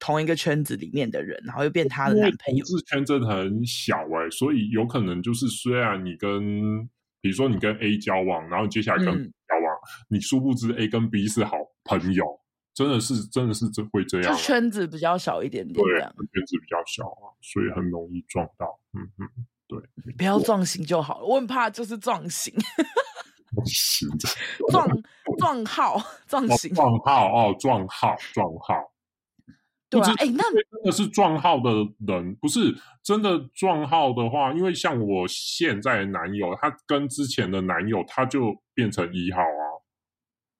[0.00, 2.64] 同一个圈子里面的人，然后又变他的男朋友。
[2.64, 6.90] 同志圈真的很小哎、欸，所以有可能就是虽然你跟。
[7.26, 12.24] 比如说你跟 A 交往，然后接下来跟 B 交往，嗯、你殊不知 A 跟 B 是好朋友，
[12.72, 18.78] 真的是真的是这会这样，就圈子比较小一点点，对，圈子比较小啊，所以很容易撞到。
[18.92, 19.28] 嗯嗯，
[19.66, 19.80] 对，
[20.16, 22.54] 不要撞型就好了，我很怕就是撞型，
[24.70, 24.88] 撞
[25.40, 28.85] 撞号撞型，撞号哦，撞号撞号。
[29.88, 31.70] 对啊，哎，那真的是撞号的
[32.06, 32.74] 人，不是
[33.04, 39.64] 真的撞号的话，因为像我现在的男友，他跟之前的男友，他就变成一号啊。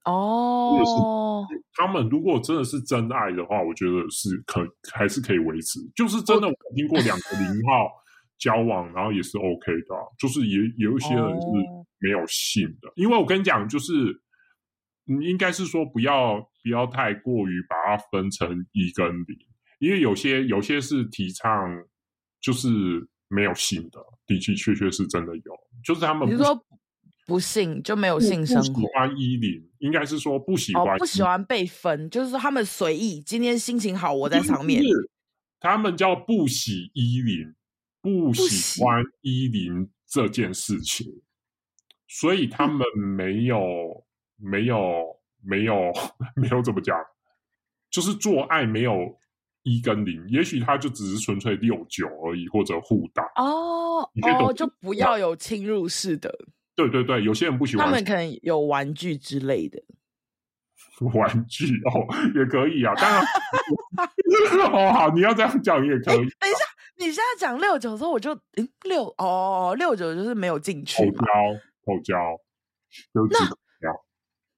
[0.04, 5.80] 哦，他们如果真的是真爱的话，我觉得是可还是可以维持。
[5.96, 7.90] 就是真的，我听过两个零号
[8.38, 11.46] 交往，然后也是 OK 的，就是也有一些人是
[11.98, 14.22] 没有性的，因为我跟你讲，就是。
[15.08, 19.38] 你应该是说不要不要太过于把它分成一跟零，
[19.78, 21.54] 因为有些有些是提倡
[22.40, 22.68] 就是
[23.28, 26.60] 没有性的，的确确确是真的有，就是他们比如说
[27.24, 34.82] 不信就没有性生活，不喜欢一零，应该是说不喜欢、哦、不喜欢被分，就是说他们随意，今天心情好我在上面，
[35.60, 37.54] 他们叫不喜一零，
[38.02, 41.06] 不喜欢一零这件事情，
[42.08, 42.84] 所以他们
[43.16, 43.56] 没有。
[43.58, 44.02] 嗯
[44.38, 45.15] 没有，
[45.47, 45.92] 没有，
[46.36, 46.99] 没有怎么讲，
[47.90, 49.18] 就是做爱没有
[49.62, 56.32] 一跟零，也许他就只是纯粹六九而已，或者互打哦哦，就不要有侵入式的。
[56.74, 59.82] 对对对，有些人不喜欢，他们可能有玩具之类的。
[61.14, 63.22] 玩具哦，也可以啊，当然
[64.72, 66.16] 哦，好，你要这样讲也可以。
[66.16, 66.64] 等一下，
[66.99, 71.05] 你现在讲六九的时候，我就诶六哦，六九就是没有进去。
[71.05, 71.26] 口交，
[71.84, 72.16] 口交，
[73.12, 73.22] 那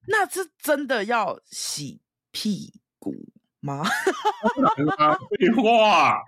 [0.09, 2.00] 那是真的要洗
[2.32, 3.14] 屁股
[3.61, 3.84] 吗？
[5.38, 6.22] 废话。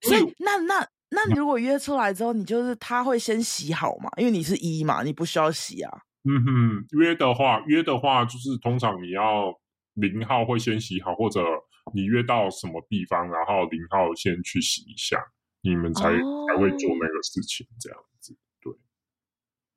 [0.00, 4.10] 所以那那那你如果约出来之后，你就是他会先洗好嘛？
[4.16, 6.02] 因为你是一嘛，你不需要洗啊。
[6.24, 9.54] 嗯哼，约的话，约的话就是通常你要
[9.94, 11.40] 零号会先洗好，或者
[11.94, 15.22] 你约到什么地方，然后零号先去洗一下，
[15.62, 18.36] 你们才、哦、才会做那个事情，这样子。
[18.60, 18.72] 对。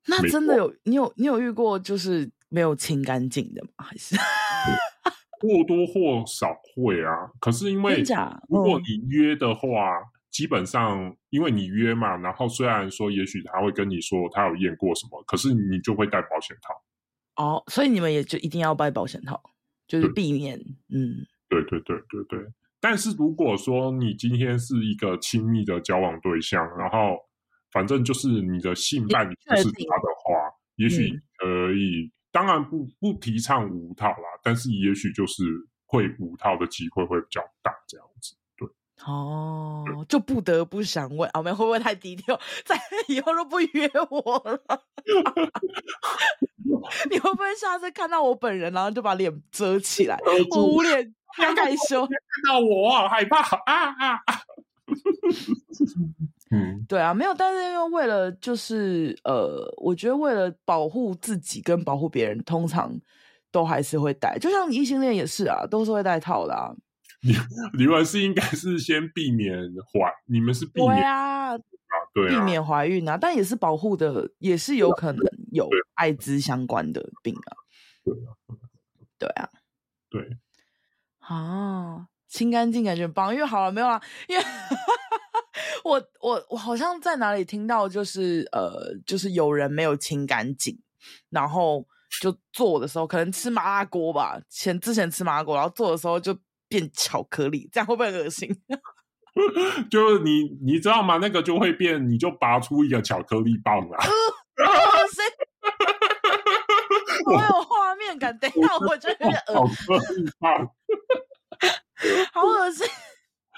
[0.06, 3.70] 那真的有你有你有遇过就是没有清干净的吗？
[3.78, 4.14] 还是
[5.40, 7.30] 或多或少会啊？
[7.40, 8.04] 可是因为
[8.48, 10.02] 如果你约的话。
[10.32, 16.72] 基本上，因为你约嘛，然后虽然说，也许他会跟你说他有验过什么，可是你就会戴保险套。
[17.36, 19.38] 哦，所以你们也就一定要戴保险套，
[19.86, 22.38] 就是避免，嗯，对对对对对。
[22.80, 27.18] 但是如果说你今天是一个亲密的交往对象，然后
[27.70, 31.46] 反正就是你的性伴侣不是他的话，也许可
[31.76, 35.44] 以，嗯、当然不不提倡无套啦，但是也许就是
[35.86, 38.34] 会无套的机会会比较大，这样子。
[39.04, 42.38] 哦，就不得不想问，我、哦、们会不会太低调？
[42.64, 44.62] 在以后都不约我了。
[47.10, 50.16] 你会不会下次看到我本人，然后就把脸遮起来？
[50.52, 52.16] 我捂脸太害羞， 看
[52.46, 54.40] 到我好害怕啊啊啊！
[56.52, 62.92] 嗯，对啊，没有，但是因为为了就是呃，我觉得为了保护自己跟保护别人，通常
[63.50, 64.38] 都还是会戴。
[64.38, 66.70] 就像你异性恋也是啊，都是会戴套的啊。
[67.24, 67.32] 你
[67.78, 69.56] 你们是应该是先避免
[69.92, 71.58] 怀，你们是避免对啊，啊，
[72.12, 75.22] 对啊，避免怀孕啊，但也是保护的，也是有可能
[75.52, 77.56] 有艾滋相关的病啊。
[78.04, 78.28] 对啊，
[79.18, 79.48] 对啊，
[80.10, 80.36] 对
[81.20, 84.02] 啊，清干净感觉很棒，因为好了没有啊？
[84.26, 84.44] 因为
[85.84, 90.78] 我我我好像在哪里听到，就是呃，就是有人没有清干净，
[91.30, 91.86] 然后
[92.20, 96.36] 就做的时候可能吃麻辣锅吧，前之前吃麻辣锅，然后做的时候就。
[96.72, 98.48] 变巧克力，这样会不会恶心？
[99.90, 101.18] 就是你，你知道吗？
[101.20, 103.98] 那个就会变，你就拔出一个巧克力棒来。
[104.56, 105.22] 恶心！
[107.28, 109.76] 我有画面感，等一下我就有点恶心。
[109.76, 110.70] 巧克力棒，
[112.32, 112.86] 好恶心！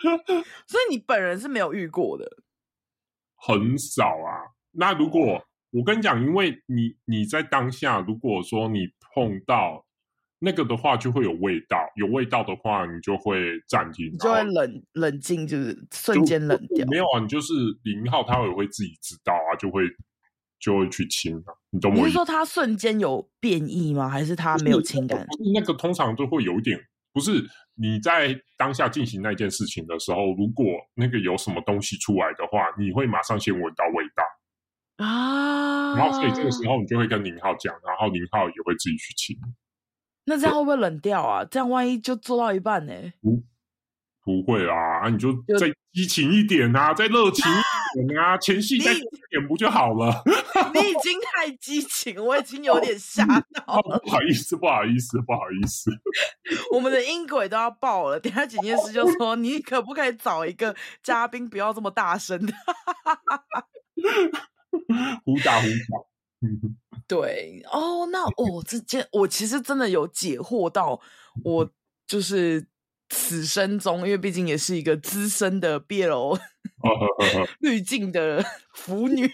[0.67, 2.31] 所以你本人是没有遇过的，
[3.37, 4.55] 很少啊。
[4.73, 9.85] 那如果我跟你讲，因为你你在当下，如果说你碰到。
[10.41, 16.87] 那个的话就会有味道，有味道的话，你就会暂停，你就会冷冷静，就是瞬间冷掉。
[16.91, 19.85] 没有啊，你就是零号，他也会自己知道啊，就会
[20.61, 21.55] 就会去亲啊。
[21.71, 22.07] 你懂我意思？
[22.07, 24.07] 你是说他瞬间有变异吗？
[24.07, 25.27] 还是他没有情感？
[25.55, 26.79] 那个通常都会有一点，
[27.15, 30.65] 不是你在当下进行那件事情的时候，如果
[30.95, 35.97] 那个有什么东西出来的话，你会马上先闻到味道啊。
[35.97, 39.37] 然后所以这个时候你就会跟林浩讲，然后林浩也会自己去清。
[40.27, 41.45] 那这样会不会冷掉啊？
[41.45, 42.93] 这样万一就做到一半呢？
[43.21, 43.43] 不，
[44.25, 45.09] 不会啊！
[45.11, 47.55] 你就再激情一点啊，再热情一
[47.95, 50.23] 点啊，前戏再多一点不就好了？
[50.75, 53.99] 你已经太激情，我已经有点吓到了。
[54.05, 55.91] 不好意思，不好意思，不好意思。
[56.73, 58.21] 我们的音轨都要爆了。
[58.21, 62.53] 等下检验师就说：“你可不可以找一个嘉宾，不要这么大声的？”
[65.25, 66.05] 胡打胡打。
[67.07, 71.01] 对哦，那哦，这件我其实真的有解惑到
[71.45, 71.71] 我，
[72.07, 72.67] 就是
[73.09, 76.39] 此生中，因为毕竟也是一个资深的 BL
[77.61, 78.45] 滤镜的
[78.75, 79.31] 腐女，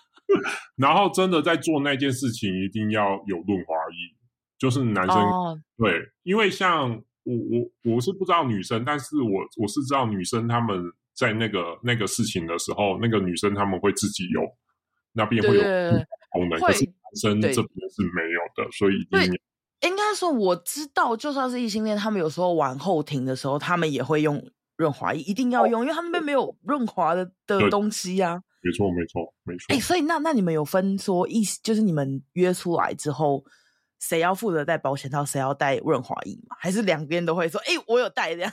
[0.76, 4.14] 然后真的在做那件事情，一定要有润滑液，
[4.58, 6.90] 就是男生、哦、对，因为像
[7.24, 10.80] 我我我是不知道女生，但是我我是知道女生他们
[11.14, 14.40] 在那个那个事情的时候，那个女生他们会自己有
[15.12, 15.62] 那边会有。
[16.30, 19.26] 功能，可是男生这边是没有的，所以对，
[19.80, 24.42] 应该说我知道，就算是异性恋，他们有时候玩后庭的时候，他们也会用
[24.76, 28.42] 润滑液，一定要用，因为他们那边没有润滑的的东西呀、啊。
[28.62, 29.64] 没错，没错，没错。
[29.68, 33.44] 哎、欸，所以那那你们有分说意思，就是你们约出来之后，
[34.00, 36.56] 谁要负责带保险套，谁要带润滑液吗？
[36.58, 38.52] 还是两边都会说，哎、欸，我有带这样？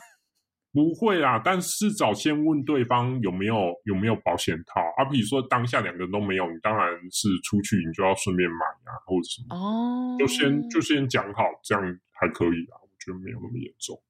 [0.73, 5.05] 不会啦，但是早先问对方有没有有没有保险套啊。
[5.05, 14.01] 比如说当下两个人都没有，你当然是出去你就要顺便买啊，或者什么哦，就先就先讲好，这样还可以啊，我觉得没有那么严重。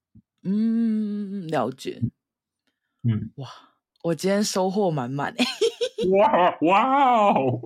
[0.43, 2.01] 嗯，了解。
[3.03, 3.49] 嗯，哇，
[4.01, 5.35] 我今天收获满满。
[6.11, 7.59] 哇哇哦！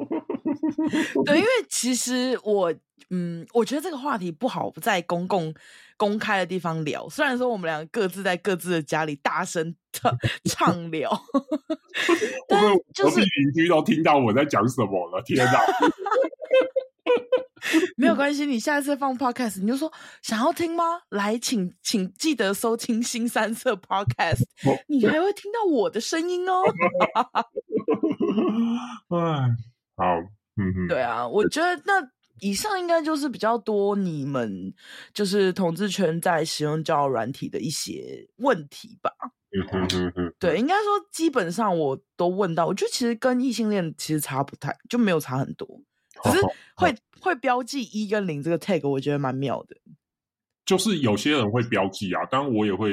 [1.25, 2.73] 对，因为其实我
[3.09, 5.53] 嗯，我觉得这个话题不好在公共
[5.95, 7.07] 公开的地方聊。
[7.09, 10.11] 虽然说我们两个各自在各自的家里大声唱
[10.45, 11.09] 畅聊，
[12.47, 15.21] 但是就是邻居都听到我在讲什么了。
[15.23, 15.59] 天哪！
[17.97, 19.91] 没有关系，你下次放 podcast，你就说
[20.21, 21.01] 想要听吗？
[21.09, 24.43] 来，请请记得收听新三色 podcast，
[24.87, 26.61] 你还会听到我的声音哦。
[29.09, 29.17] 哎，
[29.97, 30.15] 好，
[30.55, 32.01] 嗯哼，对啊，我觉得那
[32.39, 34.73] 以上应该就是比较多你们
[35.13, 39.11] 就是同志圈在使用交友软体的一些问题吧。
[39.49, 45.67] 嗯哼哼哼，对，应该说基本上我都问到，我觉得其实跟异性恋其实差不太，就没有差很多。
[46.23, 46.41] 只是
[46.75, 49.77] 会会标记一跟零这个 tag，我觉得蛮妙的。
[50.65, 52.91] 就是有些人会标记啊，当然我也会，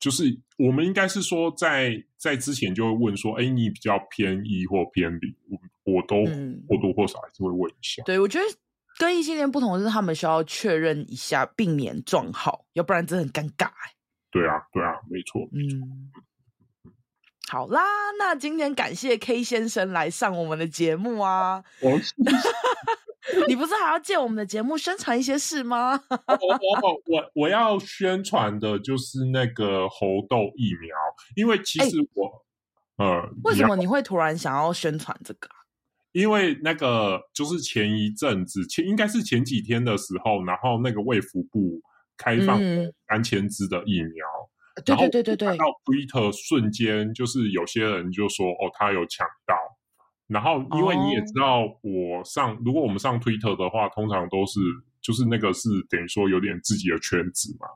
[0.00, 0.24] 就是
[0.56, 5.58] 我们应该是说在在之前就会问说，哎，你比较偏一或偏零，我
[5.92, 6.24] 我都
[6.68, 8.02] 或多或少还是会问一下。
[8.04, 8.44] 嗯、对，我觉得
[8.98, 13.70] 跟异性恋不同的是，他们需要确认一下，避免撞号，要不然真的很尴尬。
[14.30, 15.78] 对啊，对啊，没错，没错。
[15.78, 16.12] 嗯
[17.48, 17.82] 好啦，
[18.18, 21.62] 那今天感谢 K 先生来上我们的节目啊！
[21.82, 21.90] 我
[23.46, 26.00] 你不是还要借我们的节目宣传一些事吗？
[26.08, 30.96] 我我我我要宣传的就是那个猴痘疫苗，
[31.36, 32.26] 因为其实我、
[32.98, 35.50] 欸、呃，为什么你会突然想要宣传这个？
[36.12, 41.80] 因为那个就是前一阵子前应该是前几天的时候，然后那个卫福部
[42.16, 42.58] 开放
[43.08, 44.26] 三千支的疫苗。
[44.26, 44.48] 嗯
[44.86, 49.54] 对对对对对，到 Twitter 瞬间就是有些人就说哦，他有抢到。
[50.28, 54.60] 然后因为你也知道，我上、哦、如果我们上 Twitter 的话，通常都是
[55.02, 57.66] 就是那个是等于说有点自己的圈子嘛。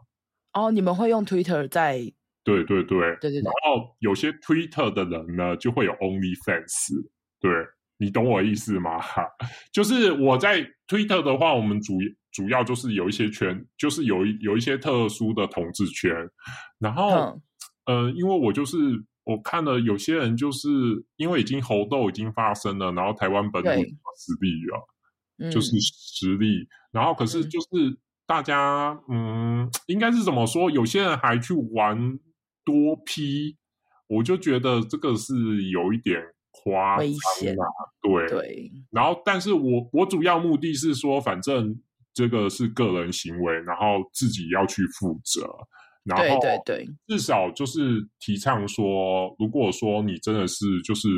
[0.54, 1.98] 哦，你们会用 Twitter 在？
[2.42, 3.40] 对对对对对对。
[3.42, 7.04] 然后有些 Twitter 的人呢，就会有 OnlyFans。
[7.40, 7.50] 对，
[7.98, 8.98] 你懂我意思吗？
[9.00, 9.24] 哈，
[9.72, 11.98] 就是我在 Twitter 的话，我们主。
[12.32, 16.14] 主要就是有一些圈，就是有一有一些特殊的同志圈，
[16.78, 17.10] 然后，
[17.86, 18.76] 嗯、呃，因为我就是
[19.24, 20.68] 我看了有些人就是
[21.16, 30.70] 因为已经猴痘已经发生了，然后台湾本土实力了，就是实力，然后可是就是大家，嗯，嗯，应该是怎么说？
[30.70, 32.18] 有些人还去玩
[32.66, 33.56] 多批
[34.08, 36.22] 我就觉得这个是有一点
[36.70, 37.56] 夸张啊，危险，
[38.02, 38.72] 对对。
[38.90, 41.80] 然后，但是我我主要目的是说，反正。
[42.16, 45.46] 这个是个人行为，然后自己要去负责。
[46.02, 51.10] 然后，对对对，至少就是提倡说，如果说你真的是就是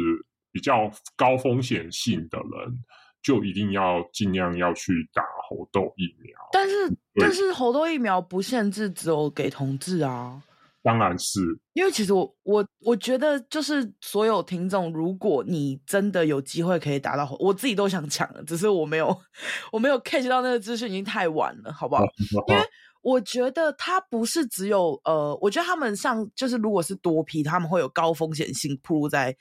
[0.51, 2.83] 比较高风险性的人，
[3.23, 6.35] 就一定要尽量要去打猴痘疫苗。
[6.51, 6.75] 但是，
[7.15, 10.43] 但是猴痘疫苗不限制只有给同志啊。
[10.89, 11.39] 当然是，
[11.75, 19.15] 因为其实我我我觉得，就是所有听众，如果你真的有机会可以达到，我自己都想抢了，只是我没有，
[19.71, 22.05] 我没有 catch 到那个资讯，已经太晚了，好不好？
[22.47, 22.63] 因为
[23.03, 29.37] 我觉得它不是只有呃，我觉得他们上就是如果是多批，他们会有高风险性暴露在，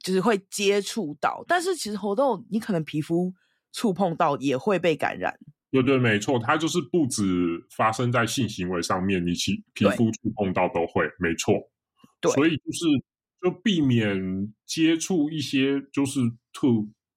[0.00, 3.32] 就是会接触到，但是其实猴痘你可能皮肤
[3.72, 5.36] 触碰到也会被感染。
[5.82, 7.24] 对对，没错，它就是不止
[7.76, 11.52] 发生在性行为上面，你其皮肤触碰到都会，没错。
[12.20, 12.86] 对，所以就是
[13.42, 16.20] 就避免接触一些就是
[16.52, 16.68] 特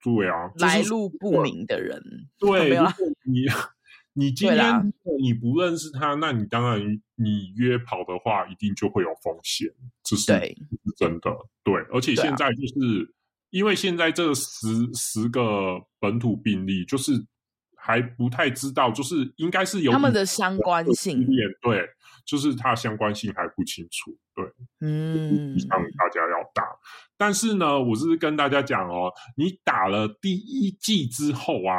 [0.02, 2.02] 对啊，来路不明的人。
[2.36, 2.92] 对， 如果
[3.24, 3.44] 你
[4.14, 4.92] 你今天
[5.22, 6.80] 你不认识他，那你当然
[7.14, 9.68] 你约跑的话，一定就会有风险，
[10.02, 10.32] 这是
[10.96, 11.30] 真的。
[11.62, 13.14] 对，而且现在就是
[13.50, 17.24] 因为现在这十十个本土病例就是。
[17.78, 21.26] 还不太知道，就是应该是有他们的相关性，
[21.62, 21.88] 对，
[22.26, 24.44] 就是它相关性还不清楚，对，
[24.80, 26.64] 嗯，让大家要打。
[27.16, 31.78] 但是呢，我是跟大家讲哦，你打了第一剂之后啊，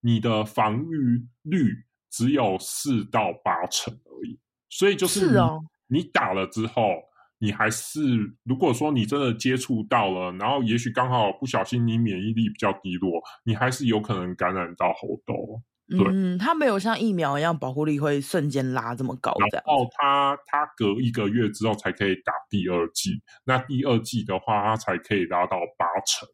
[0.00, 1.72] 你的防御率
[2.10, 4.38] 只有四到八成而已，
[4.68, 7.07] 所以就是，是哦，你打了之后。
[7.40, 8.00] 你还是，
[8.42, 15.62] 如果说你真的接触到了，然后也许刚好不小心你免疫力比较低落，你还是有可能感染到猴痘。
[15.88, 19.32] 对，嗯，它没有像疫苗一样保护力会瞬间拉这么高。
[19.52, 26.28] 然后它它隔一个月之后才可以打第二剂，那第二剂的话，它才可以拉到八成。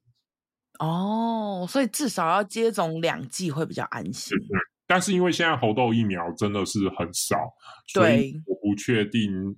[0.80, 4.36] 哦，所以至少要接种两剂会比较安心。
[4.38, 7.36] 对，但是因为现在猴痘疫苗真的是很少，
[7.86, 9.55] 所以我不确定。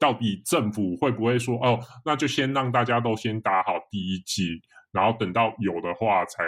[0.00, 1.78] 到底政府会不会说哦？
[2.04, 6.42] 那就先让大家都先打好第一季，然后等到有的话才，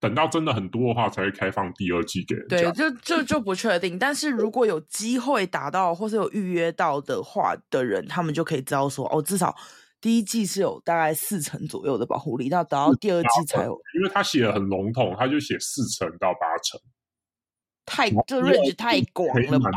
[0.00, 2.48] 等到真的很多的话才会开放第二季给人。
[2.48, 3.96] 对，就就就不确定。
[3.96, 9.54] 但是如果有机会达到或是有预约到的话的人，他们就可以知道说哦，至少
[10.00, 13.80] 第一季是有大概四成左右的保护力，到等到第二季才有。
[13.94, 16.80] 因为他写的很笼统，他就写四成到八成。
[17.86, 19.70] 太这 range 太广了吧？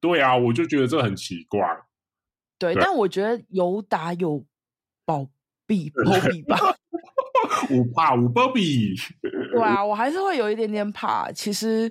[0.00, 1.60] 对啊，我就觉得这很奇怪。
[2.58, 4.44] 对，对但我觉得有打有
[5.04, 5.26] 保
[5.66, 6.58] 庇保庇吧。
[7.70, 11.30] 我怕我包庇，对啊，我还是会有一点点怕。
[11.32, 11.90] 其实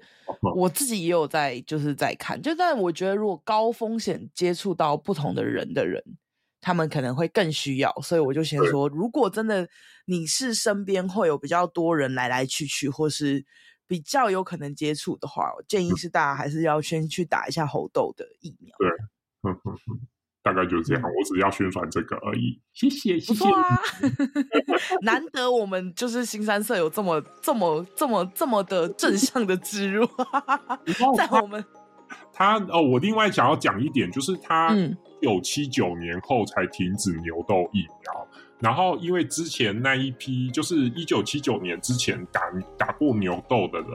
[0.56, 2.40] 我自己也有在，就是在看。
[2.42, 6.04] 就但我觉得，如果高风险接触到不同的人的人，
[6.60, 7.94] 他们可能会更需要。
[8.02, 9.68] 所以我就先说，如果真的
[10.06, 13.46] 你是身边会有比较多人来来去去，或是
[13.88, 18.76] 比较有可能接触的话，我建议是大家还是要先去打一下猴痘的疫苗。
[18.80, 18.90] 对，
[20.48, 22.58] 大概就是这样，我只要宣传这个而已。
[22.74, 23.46] 谢谢，谢谢。
[23.50, 23.82] 啊，
[25.04, 30.08] 难得我们就是新三色有这么、这么、这么、这么的正向的植入，
[31.18, 31.62] 在我们
[32.32, 42.42] 他哦，我另外想要讲一点，就是他一九七九年后才停止牛痘疫苗，嗯、然后因为之前那一批就是一九七九年之前打
[42.78, 43.90] 打过牛痘的人，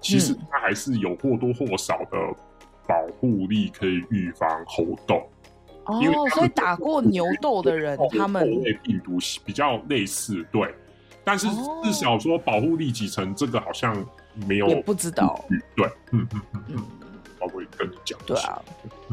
[0.00, 2.16] 其实他还是有或多或少的
[2.86, 5.28] 保护力，可以预防猴痘。
[5.88, 8.46] 哦，所以打过牛痘的人，他们
[8.82, 10.74] 病毒比较类似，对，
[11.24, 11.46] 但是
[11.82, 13.96] 至少说保护力几成，这个好像
[14.46, 15.42] 没有，也不知道，
[15.74, 16.86] 对，嗯嗯嗯嗯，
[17.40, 18.60] 我会跟你讲，对啊，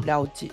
[0.04, 0.50] 了解。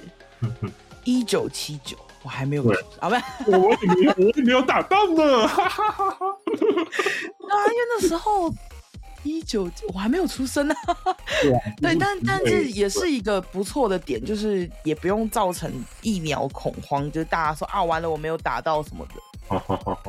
[1.04, 2.64] 一九七九，我还没有，
[3.00, 3.10] 啊
[3.44, 8.50] 不，我也没有，我也没有打到呢，哈哈哈哈啊，因为那时候。
[9.24, 10.76] 一九，我还没有出生呢。
[11.82, 15.72] 对，但但是也是一个不错的点，就是也不用造成
[16.02, 19.14] 疫苗恐慌，就是大家说啊，完了我没有打到什么的。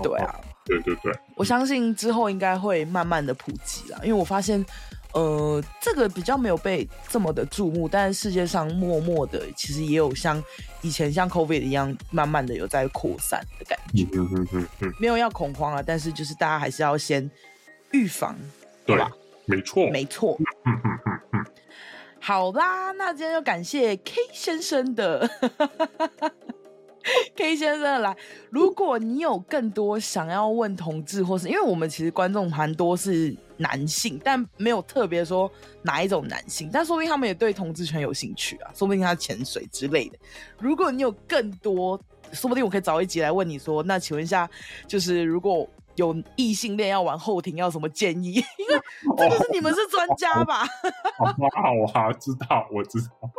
[0.03, 0.35] 对啊，
[0.65, 4.65] 对对对，我相信之后应该会慢慢的普及啦，因为我发现，
[5.13, 10.43] 呃，这个比较没有被这么的注目，但是世界上默默的其实也有像
[10.83, 14.07] 以前像 COVID 一样，慢慢的有在扩散的感觉。
[14.13, 17.29] 嗯嗯嗯嗯，没有要恐慌啊，但是就是大家还是要先
[17.91, 18.37] 预防。
[18.87, 19.11] 对吧？
[19.47, 20.39] 没错，没错。
[20.65, 21.45] 嗯嗯嗯嗯，
[22.21, 25.29] 好啦，那今天就感谢 K 先生的
[27.37, 28.17] K 先生来。
[28.49, 35.51] 如果你有更多想要问同志，或是因为我们其实观众蛮多是男性，但没有特别说
[35.83, 40.19] 哪一种男性，但说不定他们也对同志圈有兴趣啊，说不定他潜水之类的。
[40.59, 42.01] 如果你有更多，
[42.33, 44.49] 说不定我可以找一集来问你说，那请问一下，
[44.89, 45.69] 就是如果。
[45.97, 48.35] 有异性恋要玩后庭，要什么建议？
[48.59, 48.81] 因为
[49.17, 50.67] 这个是你们是专家吧？
[51.19, 53.31] 好啊，我知道，我知道。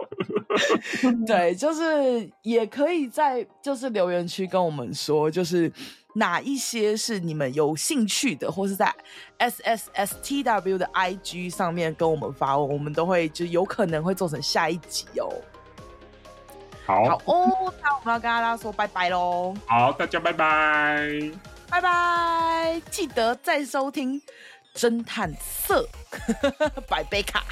[1.27, 5.71] 对，就是也可以在就是留言区跟我们说，就是
[6.13, 8.93] 哪一些是你们有兴趣的，或是在
[9.37, 15.29] S S S T W 的 I G 上面跟我们发问，我们都会就有可能会做成下一集哦。
[16.85, 19.53] 好，好哦，那我们要跟大家说拜拜喽。
[19.65, 21.54] 好，大家拜拜。
[21.75, 22.81] 拜拜！
[22.89, 24.21] 记得再收听
[24.73, 25.85] 侦探色
[26.87, 27.43] 百杯卡。